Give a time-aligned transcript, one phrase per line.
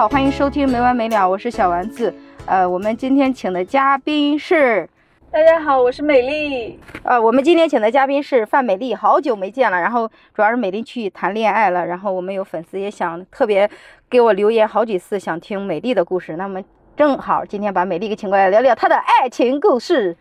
[0.00, 2.14] 好，欢迎收听没完没了，我是小丸子。
[2.46, 4.88] 呃，我们今天请的嘉宾是，
[5.30, 6.80] 大家好，我是美丽。
[7.02, 9.78] 呃，我们今天请的嘉宾是范美丽，好久没见了。
[9.78, 13.68] 然后主要是美丽去谈恋爱了，然后我们有粉丝也想特别
[14.08, 16.34] 给我留言好几次，想听美丽的故事。
[16.36, 16.62] 那么
[16.96, 20.16] 正好今天把美丽给请过来聊聊她的爱情故事。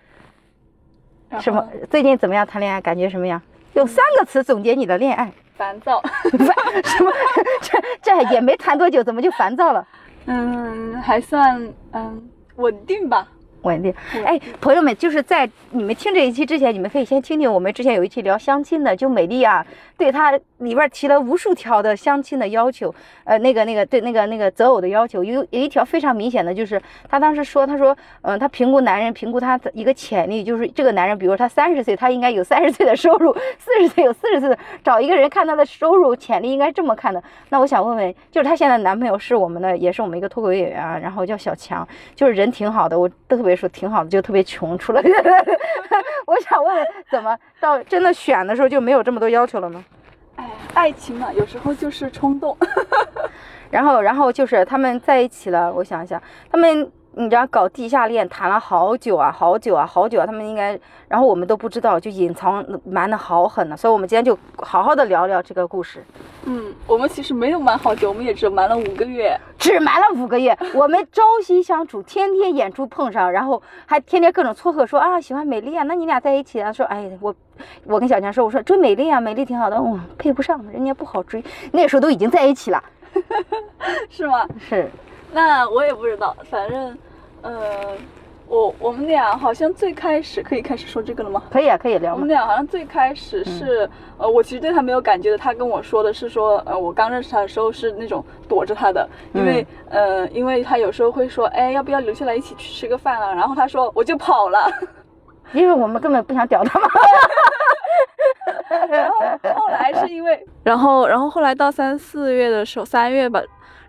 [1.40, 1.66] 什么？
[1.90, 2.46] 最近怎么样？
[2.46, 3.42] 谈恋爱感觉什么样？
[3.76, 5.32] 用三个词总结你的恋爱。
[5.60, 6.02] 烦躁。
[6.02, 6.56] 烦
[6.86, 7.12] 什么？
[7.62, 9.86] 这这也没谈多久，怎么就烦躁了？
[10.26, 13.28] 嗯，还算嗯稳定吧。
[13.64, 13.94] 稳定，
[14.26, 19.66] 哎，朋友们，就是在你们听这一期之前，你们可以先听听我们之前有一期聊相亲的，就美丽啊，
[19.98, 22.94] 对她里边提了无数条的相亲的要求，
[23.26, 37.22] 呃，那个那个对那个那个择偶的要求，有有一条非常明显的就是，她当时说，她说，嗯，她评估男人，评估他的一个潜力，就是这个男人，比如说他三十岁，他应该有三十岁的收入，四十岁有四十岁的，找一个人看他的收入潜力应该这么看的。
[37.50, 43.60] 那我想问问，就是她现在男朋友是我们的，也是我们一个脱口演员，然后叫小强，就是人挺好的，我特别。
[43.60, 45.02] 说挺好的，就特别穷，出来。
[46.26, 49.84] 我想问问，怎么到真的选的时候就没有这么多要求了吗？
[50.74, 52.58] 爱情嘛，有时候就是冲动。
[53.72, 55.72] 然后，然后就是他们在一起了。
[55.74, 56.92] 我想一想，他们。
[57.14, 63.76] 你知道搞地下恋谈了好久啊，好久啊，好久啊，他们应该，然后我们都不知道，就隐藏瞒的好狠呢。
[63.76, 66.04] 所以，我们今天就好好的聊聊这个故事。
[66.46, 70.58] 嗯，我们其实没有瞒好久，我们也只瞒了五个月，只瞒了五个月。
[70.74, 76.72] 我们朝夕相处，天天演出碰上，然后还天天各种撮合，说啊喜欢美丽啊，那你俩在一起啊？
[76.72, 77.36] 说哎我
[77.86, 81.44] 我跟小强说，我说追美丽啊，美丽挺好的，哦，配不上，人家不好追。
[81.74, 82.82] 那时候都已经在一起了，
[84.10, 84.48] 是吗？
[84.58, 84.90] 是。
[85.34, 86.98] 那我也不知道，反正。
[87.42, 87.96] 呃，
[88.50, 91.42] 我我们俩好像最开始可以开始说这个了吗？
[91.50, 92.14] 可以啊，可以聊。
[92.14, 95.38] 我们俩好像最开始是，呃，我其实对他没有感觉的。
[95.38, 103.34] 他跟我说的是说，呃，我刚认识他的时候是那种躲着他的，因为，呃，因为他有时候会说，哎，要不要留下来一起去吃个饭啊？
[103.34, 104.70] 然后他说我就跑了，
[105.54, 106.90] 因为我们根本不想屌他嘛。
[108.92, 109.18] 然后
[109.56, 113.42] 后来是因为，然后然后后来到三四月的时候，三月吧。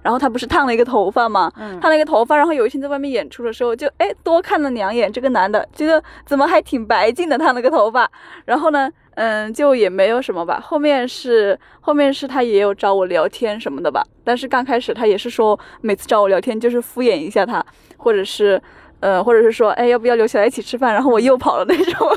[0.03, 1.50] 然后他不是烫了一个头发嘛，
[1.81, 8.10] 烫了一个头发，然后有一天在外面演出的时候，就哎多看了两眼这个男的，觉得怎么还挺白净的，烫了个头发。
[8.44, 10.60] 然后呢，嗯，就也没有什么吧。
[10.60, 17.65] 后面是后面是他也有找我聊天什么的吧，但是刚开始他也是说每次找我聊天就是敷衍一下他，
[17.97, 18.60] 或者是，
[19.00, 22.09] 呃，或者是说哎要不要留下来一起吃饭，然后我又跑了那种。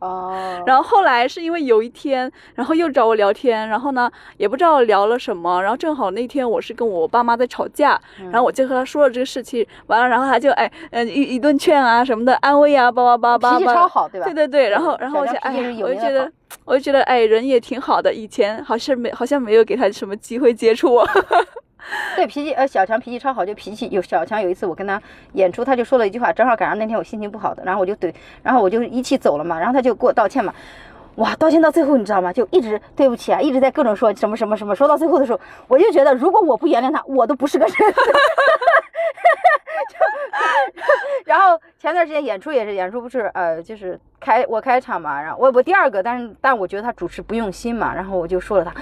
[0.00, 8.00] 哦，然后后来是因为有一天，然后又找我聊天，然后呢也不知道聊了什么，然后正好那天我是跟我爸妈在吵架，
[8.30, 14.24] 然后我就和他说了这个事情，完了，然后他就哎嗯一一顿劝啊什么的安慰啊叭叭叭叭，脾气超好对吧？
[14.26, 16.30] 对对对，然后然后我就哎我就觉得
[16.64, 21.06] 我就觉得哎人也挺好的，以前好像没好像没有给他什么机会接触我。
[22.16, 25.00] 对脾气，呃，小强脾气超好，就脾气有小强有一次我跟他
[25.32, 28.12] 演出，他就说了一句话，正好赶上那天我心情不好的，然后我就怼，
[28.42, 30.52] 然后我就一气走了嘛，然后他就给我道歉嘛，
[31.16, 32.32] 哇，道歉到最后你知道吗？
[32.32, 37.74] 就一直对不起啊，一直在各种说什么什么什么，说到最后的时候，我就觉得如果我不原谅他，我都不是个人。
[39.88, 39.96] 就
[41.24, 48.72] 然后前段时间演出也是演出不是呃就是开我开场嘛，然后我我第二个，但是但我觉得他主持不用心嘛，然后我就说了他。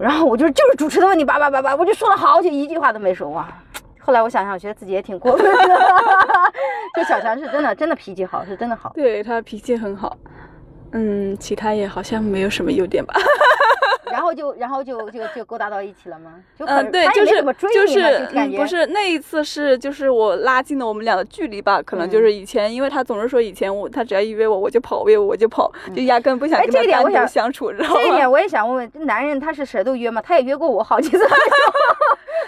[0.00, 3.46] 然后我就就是主持的问题，叭叭叭叭，我就说了好久，一句话都没说哇。
[4.00, 5.78] 后来我想想，我觉得自己也挺过分的。
[6.96, 8.90] 就小强是真的，真的脾气好，是真的好。
[8.94, 10.16] 对他脾气很好，
[10.92, 13.14] 嗯，其他也好像没有什么优点吧。
[14.10, 16.34] 然后就，然后就就就勾搭到一起了吗？
[16.58, 21.80] 嗯，对，就是就是，不是那一次是就是我拉近了我们俩的距离吧？
[21.82, 27.94] 可能就是以前，因为他总是说以前我他只要一约我我就跑，约我我就跑，就压根不想跟他单独相处，知道吗？
[27.94, 30.20] 这一点我也想问问，男人他是谁都约吗？
[30.20, 31.24] 他也约过我好几次。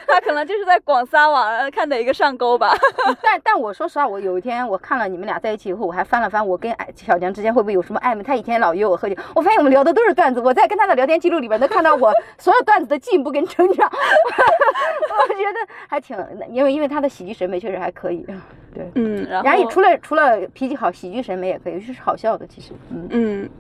[0.07, 2.77] 他可能就是在广撒网看哪个上钩吧。
[3.23, 8.23] 但但我说实话，我有一天我看了你们俩在一起以后，我还翻了翻我跟小强之间会不会有什么暧昧？
[8.23, 10.41] 他以前老约我喝酒，我发现我们聊的都是段子。
[10.41, 13.89] 我在跟他的聊天记录里边能看到我 所有段子的进步跟成长。
[13.93, 16.17] 我觉得还挺，
[16.51, 18.27] 因为因为他的喜剧审美确实还可以。
[18.75, 22.47] 对，嗯，然后除了除了脾气好，喜剧审美也可以，就是好笑的。
[22.47, 23.51] 其实，嗯嗯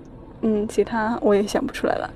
[0.41, 2.11] 嗯，其他我也想不出来了。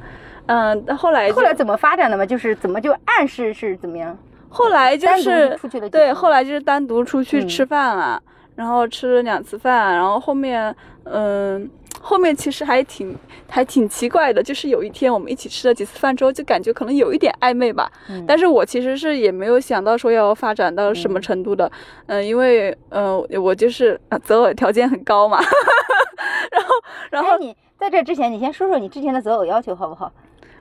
[0.46, 2.25] 嗯，那后来后来怎么发展的嘛？
[2.25, 4.17] 就是怎么就暗示是怎么样？
[4.49, 5.58] 后来就是
[5.90, 8.23] 对，后来就是单独出去吃饭了，
[8.55, 10.75] 然后吃了两次饭，然后后面
[11.05, 11.69] 嗯，
[12.08, 13.18] 后面其实还挺
[13.48, 17.90] 还挺奇怪的，就是有一天我们一起吃了几次饭之后，就感觉可能有一点暧昧吧。
[18.28, 21.68] 但是我其实是也没有想到说要发展到什么程度的，
[22.06, 25.40] 嗯，因为嗯，我就是择偶条件很高嘛。
[26.52, 26.68] 然后
[27.10, 30.12] 然后你在这之前，你先说说你之前的择偶要求好不好？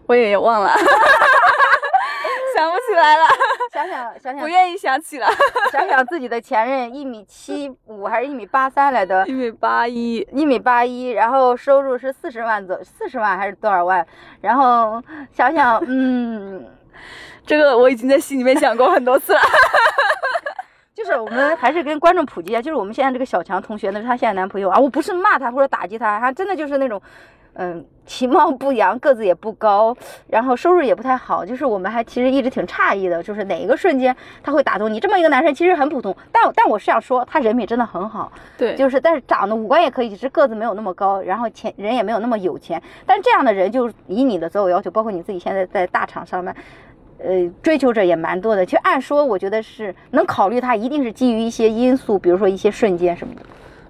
[0.08, 0.70] 我也忘了，
[2.56, 3.26] 想不起来了，
[3.74, 5.28] 想想想想，不愿意想起了。
[5.72, 14.06] 想想自己的前任一米七五还是一米八三来的，一米八一，一米八一，然后收入是四十万左，四十万还是多少万？
[14.42, 16.66] 然后想想，嗯，
[17.46, 19.42] 这个我已经在心里面想过很多次了。
[20.96, 27.02] 就是我们还是跟观众普及一下，就是我们现在这个小强同学呢，是她现在男朋友啊，我不是骂他或者打击他，他真的就是那种，
[27.56, 29.94] 嗯，其貌不扬，个子也不高，
[30.28, 34.98] 然后收入也不太好，就是我们还其实一直挺诧异的，就是哪一个瞬间他会打动你？
[34.98, 46.56] 这么一个男生其实很普通，但但我是想说，他人品真的很好，对，就是但是长得五官也可以，只是个子没有那么高，然后钱人也没有那么有钱，但这样的人就以你的择偶要求，包括你自己现在在大厂上班。
[47.18, 48.66] 呃，追求者也蛮多的。
[48.66, 53.42] 其实按说，我觉得是能考虑它，一定是基于一些因素，比如说一些瞬间什么的。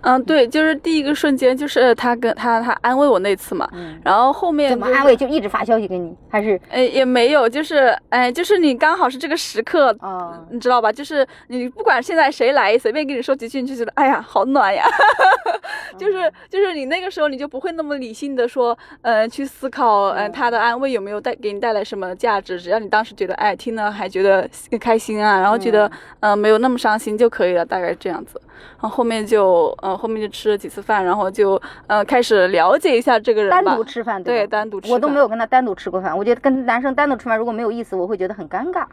[0.05, 3.67] 嗯，对，就是第一个瞬间，就是他跟他他安慰我那次嘛，
[4.03, 5.15] 然后后面怎么安慰？
[5.15, 6.59] 就一直发消息给你，还是？
[6.69, 10.91] 哎，也没有，就是哎，就是你刚好是这个时刻，啊，你知道吧？
[10.91, 14.85] 就是你不管现在谁来，随便跟你说几句，你就觉得哎呀，好暖呀。
[15.97, 22.59] 就是就是你那个时候，你就不会那么理性的说，呃，去思考，嗯，他的安慰有没有带给你带来什么价值？
[22.59, 24.47] 只要你当时觉得，哎，听了还觉得
[24.79, 28.39] 开心啊，然后觉得，嗯，没有那么伤心就可以了，大概这样子。
[28.81, 33.49] 然后后面就，呃，后面就吃了几次饭，然后就，呃，开始了解一下这个人。
[33.49, 34.91] 单独吃饭，对，单独吃。
[34.91, 38.85] 我都没有跟他单独吃过饭，我觉得跟男生单独吃饭如果没有意思，我会觉得很尴尬。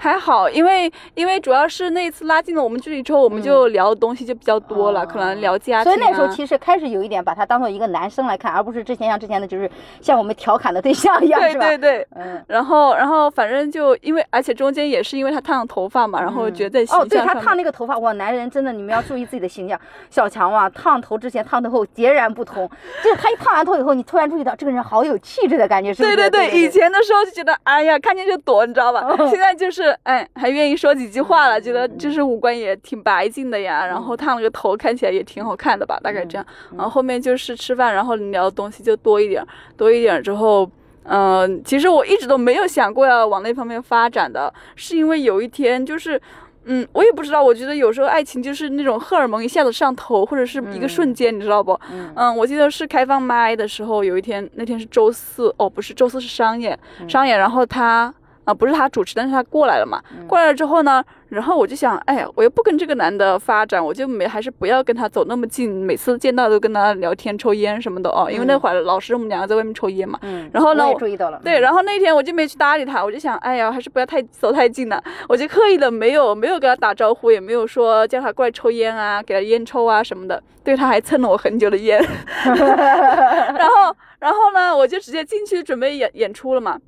[0.00, 5.92] 还好，因为因为主要是那一次拉近了我们距离之后，我们就聊的东西就比较多了，可能聊家庭。
[5.92, 9.70] 所以那时候其实开始有一点把他当做一个男生来看，而不是之前像之前的，就是
[10.00, 11.66] 像我们调侃的对象一样，是吧？
[11.66, 12.42] 对对对，嗯。
[12.46, 19.78] 然后然后反正就因为，而且中间也是因为他烫头发嘛，然后觉得哦，对他烫那个头发，哇，男人真的你们要注意自己的形象。
[20.08, 22.66] 小强哇，烫头之前烫头后截然不同，
[23.04, 26.16] 就是他一烫完头以后，你突然注意到这个人好有气质的感觉，是不是？
[26.16, 29.06] 对对对，以前的时候就觉得哎呀，看见就躲，你知道吧？
[29.28, 30.76] 现在就是哎，还愿意。
[30.80, 36.46] 说几句话了，觉得就是五官也挺白净的呀，然后烫了个头，看起来也挺好看的吧，大概这样。
[36.74, 39.44] 然后后面就是吃饭，然后聊的东西就多一点，
[39.76, 40.66] 多一点之后，
[41.02, 46.18] 嗯，其实我一直都没有想过要往那方面发展的，是因为有一天就是，
[46.64, 51.78] 嗯，我也不知道，我觉得有时候爱情就是那种荷尔蒙一下子上头，或者是一个瞬间，你知道不？
[52.14, 58.14] 嗯，我记得是开放麦的时候，有一天那天是周四，哦，不是周四是商演，商演，然后他。
[58.50, 60.00] 啊，不是他主持，但是他过来了嘛。
[60.26, 68.28] 过来了之后呢，然后我就想，哎呀，我又不跟这个男的发展，我就没还是不要跟他走那么近，每次见到都跟他聊天、抽烟什么的哦。
[68.30, 70.18] 因为那会儿老师我们两个在外面抽烟嘛。
[70.22, 70.50] 嗯。
[70.52, 71.40] 然后呢，我注意到了。
[71.44, 75.02] 对，然后那天我就没去搭理他，我就想，哎呀，还是不要太走太近了。
[75.28, 80.42] 我就刻意的没有没有跟他打招呼，也没有说叫他过来抽烟啊，给他烟抽啊什么的。
[80.62, 81.98] 对，他还蹭了我很久的烟。
[82.44, 86.78] 然后，然后呢，我就直接进去准备演演出了嘛。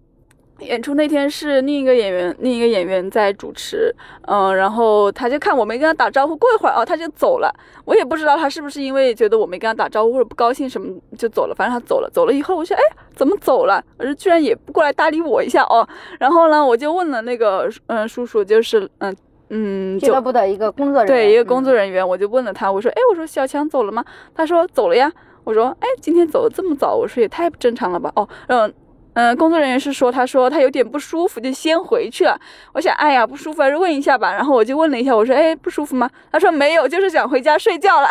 [0.60, 3.92] 演出那天是另一个演员，另一个演员在主持，
[4.28, 7.52] 嗯，然后他就看我没跟他打招呼，过一会儿哦，他就走了。
[7.84, 10.88] 我也不知道他是不是因为觉得我没跟他打招呼或者不高兴什么
[11.18, 12.08] 就走了，反正他走了。
[12.10, 12.82] 走了以后，我说哎，
[13.16, 13.82] 怎么走了？
[13.98, 15.86] 而居然也不过来搭理我一下哦。
[16.20, 19.16] 然后呢，我就问了那个嗯叔叔，就是嗯
[19.48, 24.04] 嗯俱乐部的一个工作人员，对一个工作人员，我就问了他，我说哎，我说小强走了吗？
[24.32, 25.10] 他说走了呀。
[25.44, 28.12] 我说哎，今天走的这么早，我说也太不正常了吧？
[28.14, 28.72] 哦，嗯。
[29.14, 32.38] 嗯，工作人员是说，他说他有点不舒服，就先回去了。
[32.72, 34.32] 我想，哎呀，不舒服还是问一下吧。
[34.32, 36.08] 然后我就问了一下，我说，哎，不舒服吗？
[36.30, 38.08] 他说没有，就是想回家睡觉了。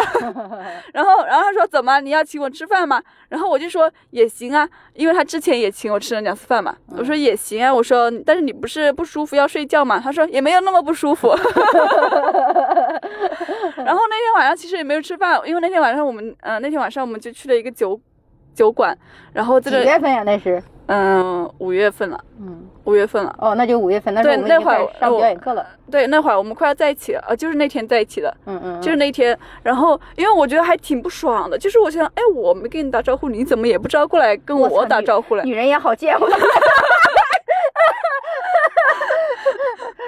[0.93, 1.99] 然后，然后他说，怎么？
[2.01, 3.01] 你要请我吃饭吗？
[3.29, 6.75] 然后我就说也行啊，因为他之前也请我吃了两次饭嘛。
[6.95, 9.99] 我说也行啊，我说，但是你不是不舒服要睡觉吗？
[9.99, 11.29] 他说也没有那么不舒服。
[13.77, 17.99] 然后那天晚上其实也没有吃饭，因为那天晚上我们，嗯，那天晚上我们就去了一个酒
[18.53, 18.95] 酒馆，
[19.33, 20.21] 然后这个几月份呀？
[20.23, 20.61] 那是。
[20.87, 35.43] 嗯，五月份了，嗯，五月份了，哦，那就五月份，那对，那会儿上表演课了，对，那会儿我们快要在一起了，呃，就是那天在一起的，嗯嗯，就是那天，然后因为我觉得还挺不爽的，就是我想，哎，我没跟你打招呼，你怎么也不知道过来跟我打招呼了？
[35.43, 36.15] 女人也好贱。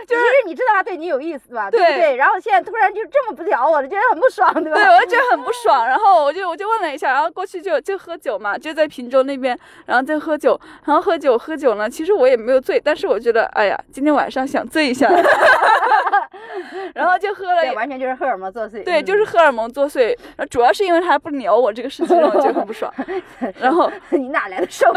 [0.08, 1.70] 就是你知道他对你有意思吧？
[1.72, 2.16] 对不对？
[2.16, 4.78] 然后现在突然就这么不聊我了，觉得很不爽，对吧？
[4.78, 5.86] 对，我就觉得很不爽。
[5.86, 11.90] 然后我就我就问了一下，然后过去就就喝酒嘛，就在平洲那边，然后在喝酒，然后喝酒喝酒呢。
[11.90, 15.10] 其实我也没有醉，但是我觉得，哎呀，今天晚上想醉一下，
[16.94, 17.74] 然后就喝了。
[17.74, 18.84] 完全就是荷尔蒙作祟。
[18.84, 20.08] 对，就是荷尔蒙作祟。
[20.36, 22.92] 然后主要是因为他不鸟我这个事情，让我觉得很不爽。
[23.60, 24.92] 然后你哪来的受？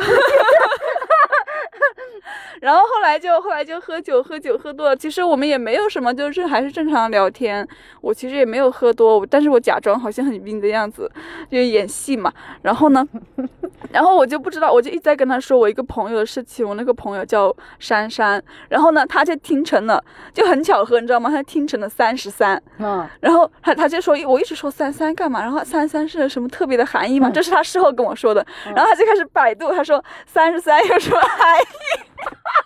[2.61, 4.97] 然后后来就后来就喝酒，喝酒喝多了。
[4.97, 7.67] 其实我们也没有什么，就是还是正常聊天。
[8.01, 11.11] 我其实也没有喝多，但是我假装好像很晕的样子，
[11.51, 12.33] 就演戏嘛。
[12.63, 13.07] 然后呢，
[13.93, 16.67] 然后我就不知道，我就一直在跟他说我一个朋友的事情。
[16.67, 20.03] 我那个朋友叫珊珊，然后呢，他就听成了，
[20.35, 21.31] 就很巧合，你知道吗？
[21.31, 22.61] 他听成了三十三。
[22.79, 23.09] 嗯。
[23.21, 25.41] 然后他他就说，我一直说三三干嘛？
[25.41, 27.31] 然后三三是什么特别的含义吗？
[27.33, 28.45] 这是他事后跟我说的。
[28.75, 31.65] 然后他就开始百度，他说三十三有什么含义？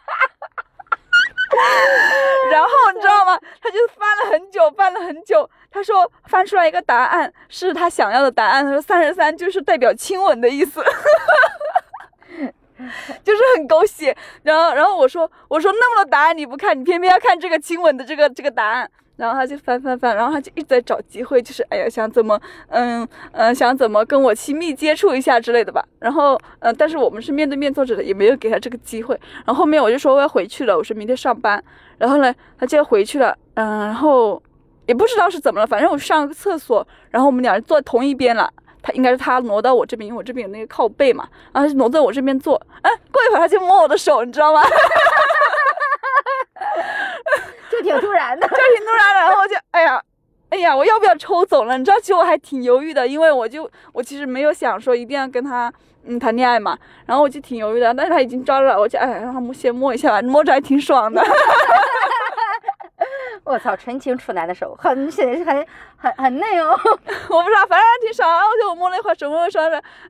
[2.50, 3.38] 然后你知道吗？
[3.62, 5.48] 他就翻了很久，翻了很久。
[5.70, 8.64] 他说翻出来一个答案是他想要的答案。
[8.64, 10.82] 他说三十三就是代表亲吻的意思，
[13.22, 14.16] 就是很狗血。
[14.42, 18.90] 然后，然后我说我说那么多答案你不看，你偏偏要看这个亲吻的这个这个答案。
[19.16, 25.84] 然后他就翻翻翻，然后他就一直在找机会，就是哎呀，想怎么，嗯嗯，想怎么跟我亲密接触一下之类的吧。
[25.98, 29.14] 然后，嗯，但是我们是面对面坐着的，也没有给他这个机会。
[29.44, 31.62] 然后后面我就说我要回去了，我说明天上班。
[31.98, 34.42] 然后呢，他就要回去了，嗯，然后
[34.86, 38.50] 也不知道是怎么了，反正我上个厕所，然后我们俩人坐同一边了。
[38.82, 42.58] 他应该是他挪到我这边，因为我这边有那个靠背嘛，然后就挪在我这边坐。
[42.80, 44.62] 哎，过一会儿他就摸我的手，你知道吗？
[47.82, 50.00] 就挺突然的，就 挺突然的，然后我就哎呀，
[50.50, 51.76] 哎呀，我要不要抽走了？
[51.78, 55.72] 你知道，其实我还挺犹豫的，因为我就我其实没有想说一定要跟他
[56.06, 61.22] 嗯谈恋爱嘛，然后我就挺犹豫的，但是他已经抓了，我就哎让他们先摸一下吧，摸着还挺爽的。
[63.44, 65.66] 我操，纯情处男的手，很显是很
[66.00, 66.70] 很很累哦。
[67.28, 68.28] 我不知道，反正挺爽。
[68.28, 69.60] 然后就我摸了一会儿手，摸了手，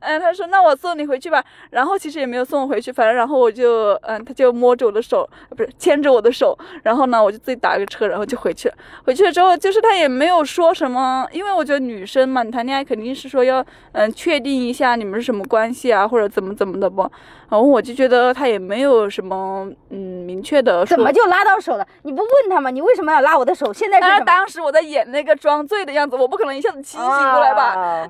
[0.00, 1.44] 嗯，他说那我送你回去吧。
[1.70, 6.56] 然后其实也没有送我回去，反正然后我就嗯，他就摸着我的手，不是牵着我的手。
[6.85, 8.75] 然后呢，我就自己打个车，然后就回去了。
[9.04, 17.02] 回去了之后，就是他也没有说什么，因为我觉得女生嘛，你谈恋爱肯定是说要嗯确定一下你们是什么关系啊，或者怎么怎么的不。
[17.50, 20.87] 然后我就觉得他也没有什么嗯明确的。
[20.87, 21.87] 怎么就拉到手了？
[22.02, 22.70] 你不问他吗？
[22.70, 23.73] 你为什么要拉我的手？
[23.73, 28.06] 现在是当时我在演那个装醉的样子，我不可能一下子清醒过来吧？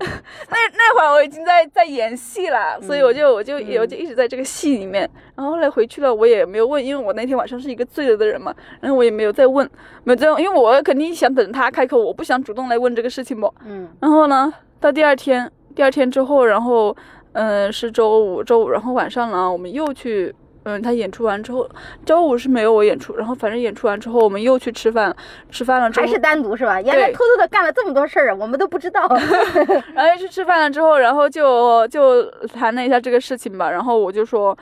[0.51, 5.09] 那那会儿我已经在在演戏了，所以我就我就我就一直在这个戏里面。
[5.35, 8.55] 然后后来回去了，我也没有问，因为我那天晚上是一个醉了的人嘛。
[8.81, 9.69] 然后我也没有再问，
[10.05, 13.53] 没有再问，因为我肯定想等他开口，我不想主动来问这个事情不？
[13.65, 13.89] 嗯。
[14.01, 16.97] 然后呢，到第二天，第二天之后，然后。
[17.33, 20.35] 嗯，是周五，周五，然后晚上呢，我们又去，
[20.65, 21.69] 嗯，他演出完之后，
[22.05, 25.15] 周五是没有我演出，然后反正演出完之后，我们又去吃饭，
[25.51, 26.81] 吃饭了之后还是单独是吧？
[26.83, 29.09] 原来偷偷的干了这么多事儿，我们都不知道。
[29.95, 34.57] 然后去吃饭了之后，然后就就谈了一下这个事情吧，然后我就说，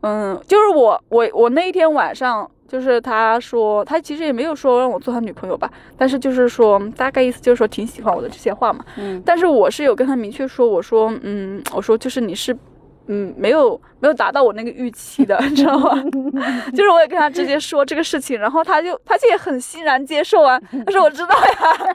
[0.00, 2.50] 嗯，就是我我我那一天晚上。
[2.66, 8.84] 就是他说，他其实也没有说让我做他女朋友吧，但是就是说大概意思就是说挺喜欢我的这些话嘛。
[8.96, 12.56] 嗯，但是我是有跟他明确说，我说，嗯，我说就是你是，
[13.06, 16.02] 嗯，没有没有达到我那个预期的， 你知道吗？
[16.74, 21.94] 就是我也跟他直接说这个事情，然后他就他就也很欣然接受啊，他说我知道呀。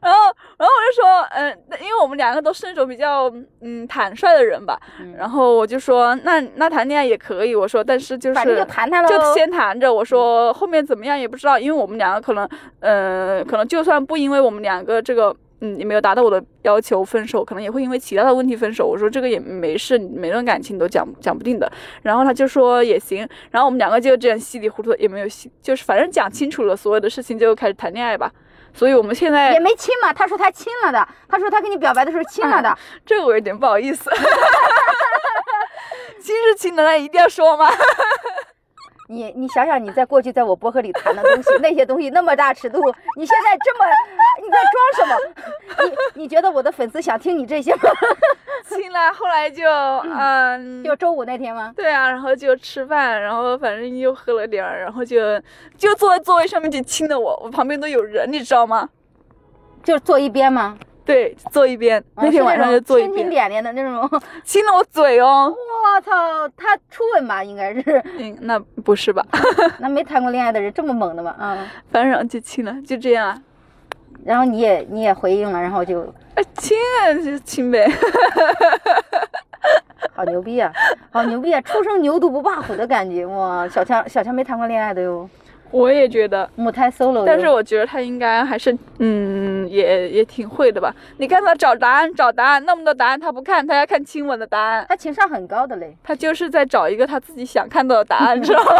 [0.00, 0.18] 然后，
[0.58, 4.78] 然后我就说，嗯，因为我们两个都是那种比较，嗯，坦率的人吧。
[5.16, 7.54] 然后我就说，那那谈恋爱也可以。
[7.54, 9.92] 我说，但是就是就谈谈就先谈着。
[9.92, 12.48] 我说后面怎么样也不知道，因为我们两个可能，
[12.80, 18.86] 呃，可能就算不因为我们两个这个，嗯，也没有达到我的要求分手，可能也会因为其他的问题分手。
[18.86, 21.70] 我说这个也没事，每段感情都讲讲不定的。
[22.02, 23.28] 然后他就说也行。
[23.50, 28.30] 然后我们两个就这样稀里糊涂，也没有细，就是反正讲清楚了所有的事情，就开始谈恋爱吧。
[28.72, 34.08] 所以我们现在也没亲嘛，他说他亲了的，他说他跟你表白的时候亲了的，这个我有点不好意思，
[36.22, 37.68] 亲是亲的，那一定要说吗？
[39.10, 42.78] 你你想想，你在过去在我博客里谈的东西，那些东西那么大尺度，
[43.16, 43.84] 你现在这么
[44.40, 46.14] 你在装什么？
[46.14, 47.80] 你你觉得我的粉丝想听你这些吗？
[48.68, 51.72] 亲了，后来就嗯，就周五那天吗？
[51.74, 55.40] 对啊，然后就吃饭，然后反正又喝了点儿，然后就
[55.76, 58.88] 就坐在座位上面就亲的我，我旁边都有人，你知道吗？
[59.82, 60.78] 就坐一边吗？
[61.04, 62.02] 对，坐一边。
[62.16, 63.14] 那天晚上就坐一边。
[63.14, 64.08] 亲亲点点的那种，
[64.44, 65.52] 亲了我嘴哦。
[65.52, 68.02] 我操，他初吻吧，应该是。
[68.18, 69.26] 嗯， 那不是吧？
[69.78, 71.34] 那没谈过恋爱的人这么猛的吗？
[71.38, 71.58] 啊，
[71.90, 73.42] 反正就亲了，就这样。
[74.24, 76.02] 然后你也你也回应了，然后就。
[76.34, 77.90] 哎，亲啊，就亲呗。
[80.14, 80.72] 好牛逼啊！
[81.10, 81.60] 好牛逼啊！
[81.62, 83.66] 初生牛犊不怕虎的感觉哇！
[83.68, 85.28] 小强，小强没谈过恋爱的哟。
[85.70, 90.94] 我也觉得母胎 solo，但是我觉得他应该还是，嗯，也也挺会的吧？
[91.18, 94.84] 你看他找答案，找答案那么多答案，他不看，他要看亲吻的答案。
[94.88, 95.96] 他情商很高的嘞。
[96.02, 98.70] 他就是在找一个他自己想看到的答案， 知道吗？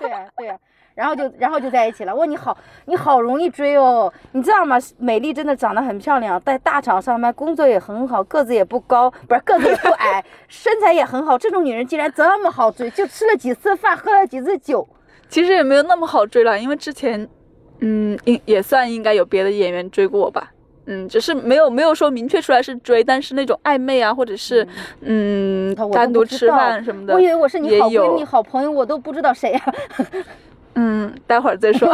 [0.00, 0.56] 对啊，对啊。
[0.94, 2.14] 然后就然后就在一起了。
[2.14, 2.54] 哇，你好，
[2.84, 4.76] 你好容易追哦，你知道吗？
[4.98, 11.38] 美丽真的长得很漂亮，在大厂上班，工作也很好，个子也不高，不是个子也不矮， 身材也很好。
[11.38, 14.86] 这种女人竟然这么好追，就吃了几次饭，喝了几次酒。
[15.30, 17.26] 其实也没有那么好追了，因为之前，
[17.78, 20.50] 嗯，应也算应该有别的演员追过我吧。
[20.86, 24.66] 嗯，只是没有没有说明确出来是追，但是那种暧昧啊，或者是
[25.02, 29.60] 嗯单独吃饭什么的，我以为我是你好闺蜜、好朋友，我都不知道谁呀。
[30.74, 31.88] 嗯，待会儿再说。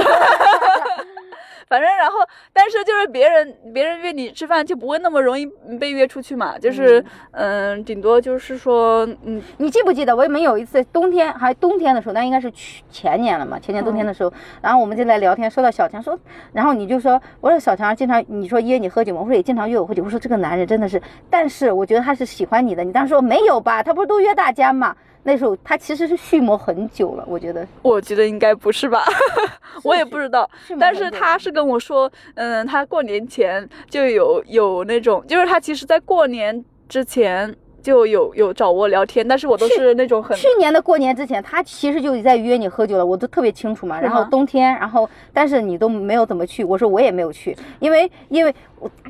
[1.68, 2.18] 反正，然后，
[2.52, 5.44] 但是就是别人别人约你吃饭就不会那么容易
[5.78, 14.32] 被约出去嘛，就是，嗯，顶多就是说，嗯，你记不记得我们有一次冬天还冬天的时候，那应该是去前年了嘛，前年冬天的时候，
[14.62, 16.18] 然后我们就在聊天，说到小强说，
[16.52, 19.20] 然后你就说，我说小强经常你说约你喝酒吗？
[19.20, 20.04] 我说也经常约我喝酒。
[20.04, 22.84] 我说这个男人真的是，但是我觉得他是喜欢你的。
[22.84, 23.82] 你当时说没有吧？
[23.82, 24.94] 他不是都约大家嘛？
[25.26, 29.04] 那时候他其实是蓄谋很久了，我觉得，我觉得应该不是吧，
[29.82, 37.54] 我也不知道，但是他是跟我说，嗯，他过年前就有有那种，就是他其实在过年之前。
[37.82, 44.00] 就有有找我聊天，但是我都是那种很去年的过年之前，他其实就在约你喝酒了，我都特别清楚嘛。
[44.00, 48.54] 然后冬天，然后但是你都没有怎么去，我说我也没有去，因为 因为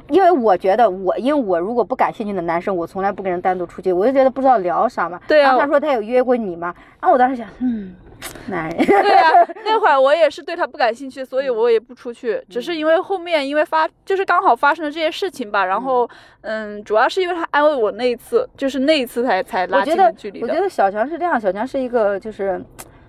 [0.08, 5.18] 因为我觉得我因为我如果不感兴趣的男生，我从来不跟人单独出去，我就觉得不知道聊啥嘛。
[5.26, 5.56] 对啊。
[5.58, 7.94] 他说他有约过你嘛，然后我当时想，嗯。
[8.48, 9.30] 男人对呀，
[9.64, 12.42] 那会儿我也是对他不感兴趣，所以我也不出去。
[12.48, 16.08] 只是因为后面因为发就是刚好发生了这些事情吧，然后
[16.42, 22.62] 嗯，主要是因为他安慰我那一次，就是那一次才才拉近了距离我觉得小强是这样，小强是一个就是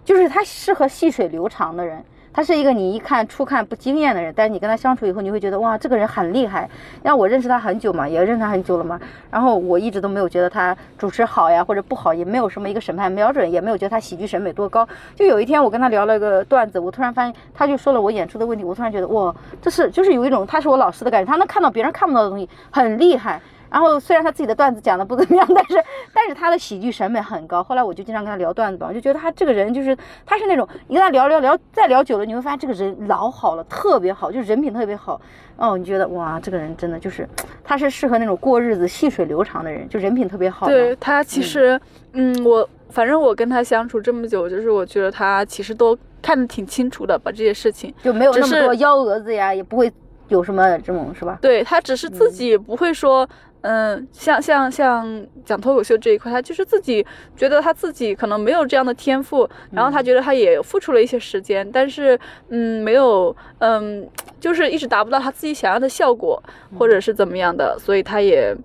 [0.03, 2.03] 就是他适合细水流长的人。
[2.37, 6.69] 他是一个你一看初看不惊艳的人，但是你跟他相处以后，你会觉得哇，这个人很厉害。
[7.01, 9.01] 让我认识他很久嘛，也认识他很久了嘛。
[9.31, 14.87] 然后我一直都没有觉得他主持好呀或者不好，也没有什么一个审判标准，也没有觉得他喜剧审美多高。
[15.15, 23.41] 就有一天我跟他聊了一个段子，我突然发现他就说了我演出的问题，我突然觉得哇，这是就是有一种他是我老师的感觉，他能看到别人看不到的东西，很厉害。
[23.71, 25.83] 然后虽然他自己的段子讲的不怎么样， 但是
[26.13, 27.63] 但是他的喜剧审美很高。
[27.63, 35.19] 后来我就经常跟他聊段子吧，我就觉得他这个人就是他是那种你跟他聊聊聊再聊久了，你会发现这个人老好了，特别好，就是人品特别好。
[35.57, 37.27] 哦，你觉得哇，这个人真的就是
[37.63, 40.67] 他是适合那种过日子细水流长的人，就人品特别好。
[40.67, 41.79] 对他其实，
[42.13, 49.91] 嗯，我反正我跟他相处这么久，就是我觉得他其实都看得挺清楚的，把这些事情就没有那么多幺蛾子呀，也不会
[50.27, 51.39] 有什么这种是吧？
[51.41, 53.27] 对他只是自己不会说。
[53.61, 64.07] 嗯，像像像讲脱口秀这一块，他就是自己觉得他自己可能没有这样的天赋，然后他觉得他也付出了一些时间，但是嗯，没有嗯，
[64.39, 66.41] 就是一直达不到他自己想要的效果，
[66.77, 68.55] 或者是怎么样的，所以他也。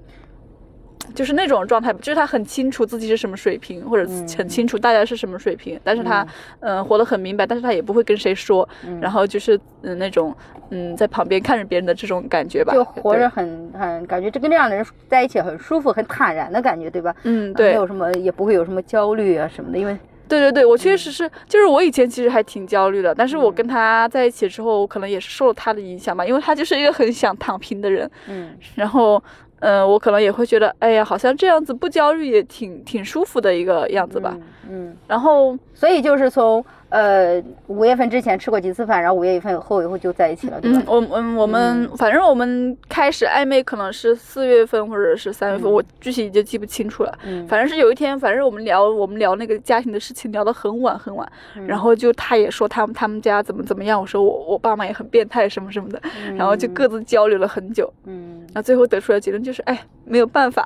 [1.14, 6.26] 就是那种状态，就是他很清楚自己是什么水平，或者很清楚大家是什么水平，但是他
[6.60, 6.82] 嗯。
[6.84, 8.68] 活得很明白，但是他也不会跟谁说，
[9.00, 10.34] 然后就是嗯那种
[10.70, 17.14] 嗯在旁边看着别人的这种感觉吧，就活着很很感觉这跟这样的人在一起很舒服，很坦然的感觉，对吧？
[17.24, 19.96] 嗯，对，没有什么也不会有什么焦虑啊什么的，因为
[20.28, 29.22] 对对对，我确实是，就是我以前其实还挺焦虑的，但是我跟他在一起之后，我可能也是受了他的影响吧，因为他就是一个很想躺平的人，嗯，然后。
[29.62, 34.36] 嗯，我可能也会觉得，哎呀，好像这样子不焦虑也挺挺舒服的一个样子吧。
[34.68, 36.64] 嗯，然后，所以就是从。
[36.92, 40.78] 呃，五月份之前吃过几次饭，然后五月份后以后就在一起了，对吧？
[40.80, 47.18] 嗯，我嗯我们反正我们开始暧昧可能是四月份或者是三月份，我具体就记不清楚了。
[47.24, 51.26] 嗯，反正是有一天，反正我们聊我们聊那个家庭的事情，聊得很晚很晚，
[51.66, 55.98] 然后就他也说他们他们家怎么怎么样，我说我我爸妈也很变态什么什么的，
[56.36, 57.90] 然后就各自交流了很久。
[58.04, 60.62] 嗯，那最后得出来结论就是，哎，没有办法。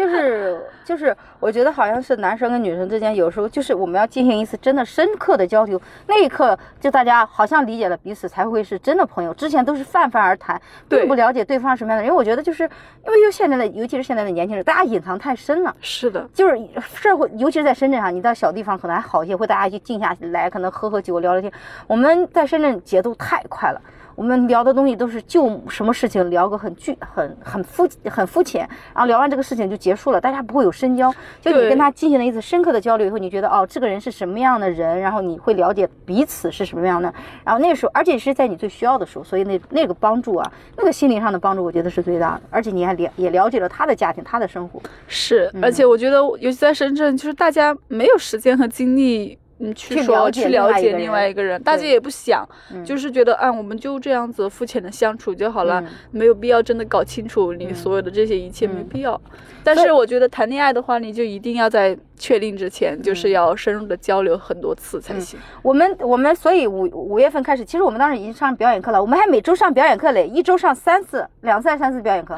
[0.00, 9.34] 就是就是，我觉得好像是男生跟女生之间，有时候就是我们要进行一次真的深刻的交流，那一刻就大家好像理解了彼此，才会是真的朋友。
[9.34, 10.58] 之前都是泛泛而谈，
[10.88, 12.04] 并不了解对方什么样的。
[12.04, 15.76] 因为我觉得就是因为就现在的，尤其是现在的年轻人，大家隐藏太深了。
[15.82, 16.58] 是的，就是
[16.94, 21.52] 社会，尤其是在深圳哈，你到小地方可能还好一些，会大家就静下来，可能喝喝酒聊聊天。
[21.86, 23.80] 我们在深圳节奏太快了。
[24.14, 31.12] 我们聊的东西都是就什么事情聊个很具很很肤很肤浅，然后聊完这个事情就结束了，大家不会有深交。
[31.40, 37.12] 就你跟他进行了一次深刻的交流以后，你觉得哦，这个人是什么样的人，然后你会了解彼此是什么样的。
[37.44, 42.42] 然后那个时候，而且是在你最需要的时候，所以那那个帮助啊，那个心灵上的帮助，我觉得是最大的。
[42.50, 44.80] 而且你还了也了解了他的家庭，他的生活。
[45.06, 49.38] 是，而且我觉得，尤其在深圳，就是大家没有时间和精力。
[49.60, 59.20] 嗯去说去了解另外一个人，大家也不想，嗯就是觉得啊，我们就这样子肤浅的相处就好了，嗯没有必要真的搞清楚你所有的这些一切，没嗯必要。
[59.62, 65.38] 但是我觉得谈恋爱的话，你就一定要在确定之前，就是嗯要深入的交流很多次才行。
[65.62, 72.34] 我们我们所以五五月份开始，其实我们当时已经上表演课了，我们还每周上表演课嘞，一周上三次，两次还是三次表演课，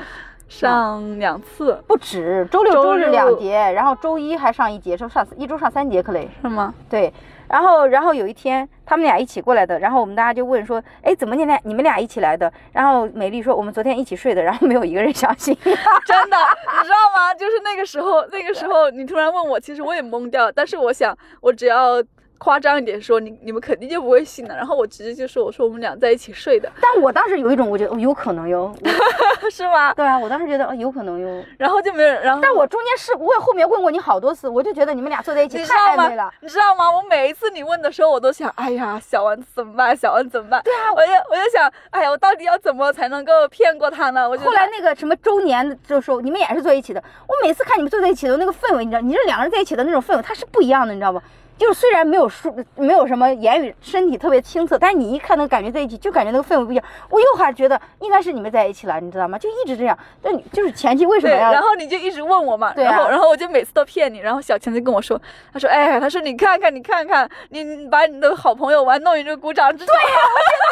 [0.53, 6.29] 上两次不止，周六周周日两节，然后周一还上一节，说上一周上三节课嘞。
[6.43, 6.75] 是吗？
[6.91, 7.11] 对，
[7.49, 12.53] 然后然后有一天他们俩一起过来的，然后我们大家就问说，哎，怎么你俩你们俩一起来的？
[12.73, 15.57] 然后美丽说我们昨天一起睡的，然后没有一个人相信。
[15.65, 17.35] 真的，你知道吗？
[17.35, 22.03] 就是那个时候，那个时候你突然问我，其实我也懵掉，但是我想，我只要
[22.43, 24.57] 夸张一点说，你你们肯定就不会信的。
[24.57, 28.75] 然后我直接就说，我说我们俩在一起睡的，但我当时有一种，我觉得、哦、有可能哟。
[29.49, 29.95] 是吗？
[29.95, 31.45] 对啊，我当时觉得、哦、有可能哟。
[31.57, 36.29] 然后就没有，然后但我中间是我也后面问过你好多次，我就觉得你们俩坐在一起太暧昧了。？
[36.41, 36.91] 你知道吗？
[36.91, 39.97] 我每一次你问的时候，我都想，哎呀，小丸子怎么办？
[39.97, 40.61] 小丸子怎么办？
[40.65, 44.29] 对啊，我就我就想，哎呀，我到底要怎么才能够骗过他呢？
[44.29, 47.01] 我就后来那个什么周年就时候，你们也是坐一起的。
[47.29, 51.23] 我每次看你们坐在一起的那个氛围，你知道，你这两个人在一起的那种氛围，它是不一样的，你知道吗？
[51.63, 56.85] 就是虽然没有说没有什么言语，身体特别清澈，但是你一看那个感觉在一起，就感觉那个氛围不一样。
[57.09, 59.39] 我又还觉得应该是你们在一起了，你知道吗？
[59.39, 59.97] 就一直这样。
[60.21, 61.53] 但你就是前期为什，么要？
[61.53, 65.21] 然后你就一直问我嘛，对啊然后然后我就每次都骗你，然后小强就跟我说，
[65.53, 70.19] 他说，哎，他说你看看你看看，你你把你的好朋友玩弄于这个鼓掌之中，对呀、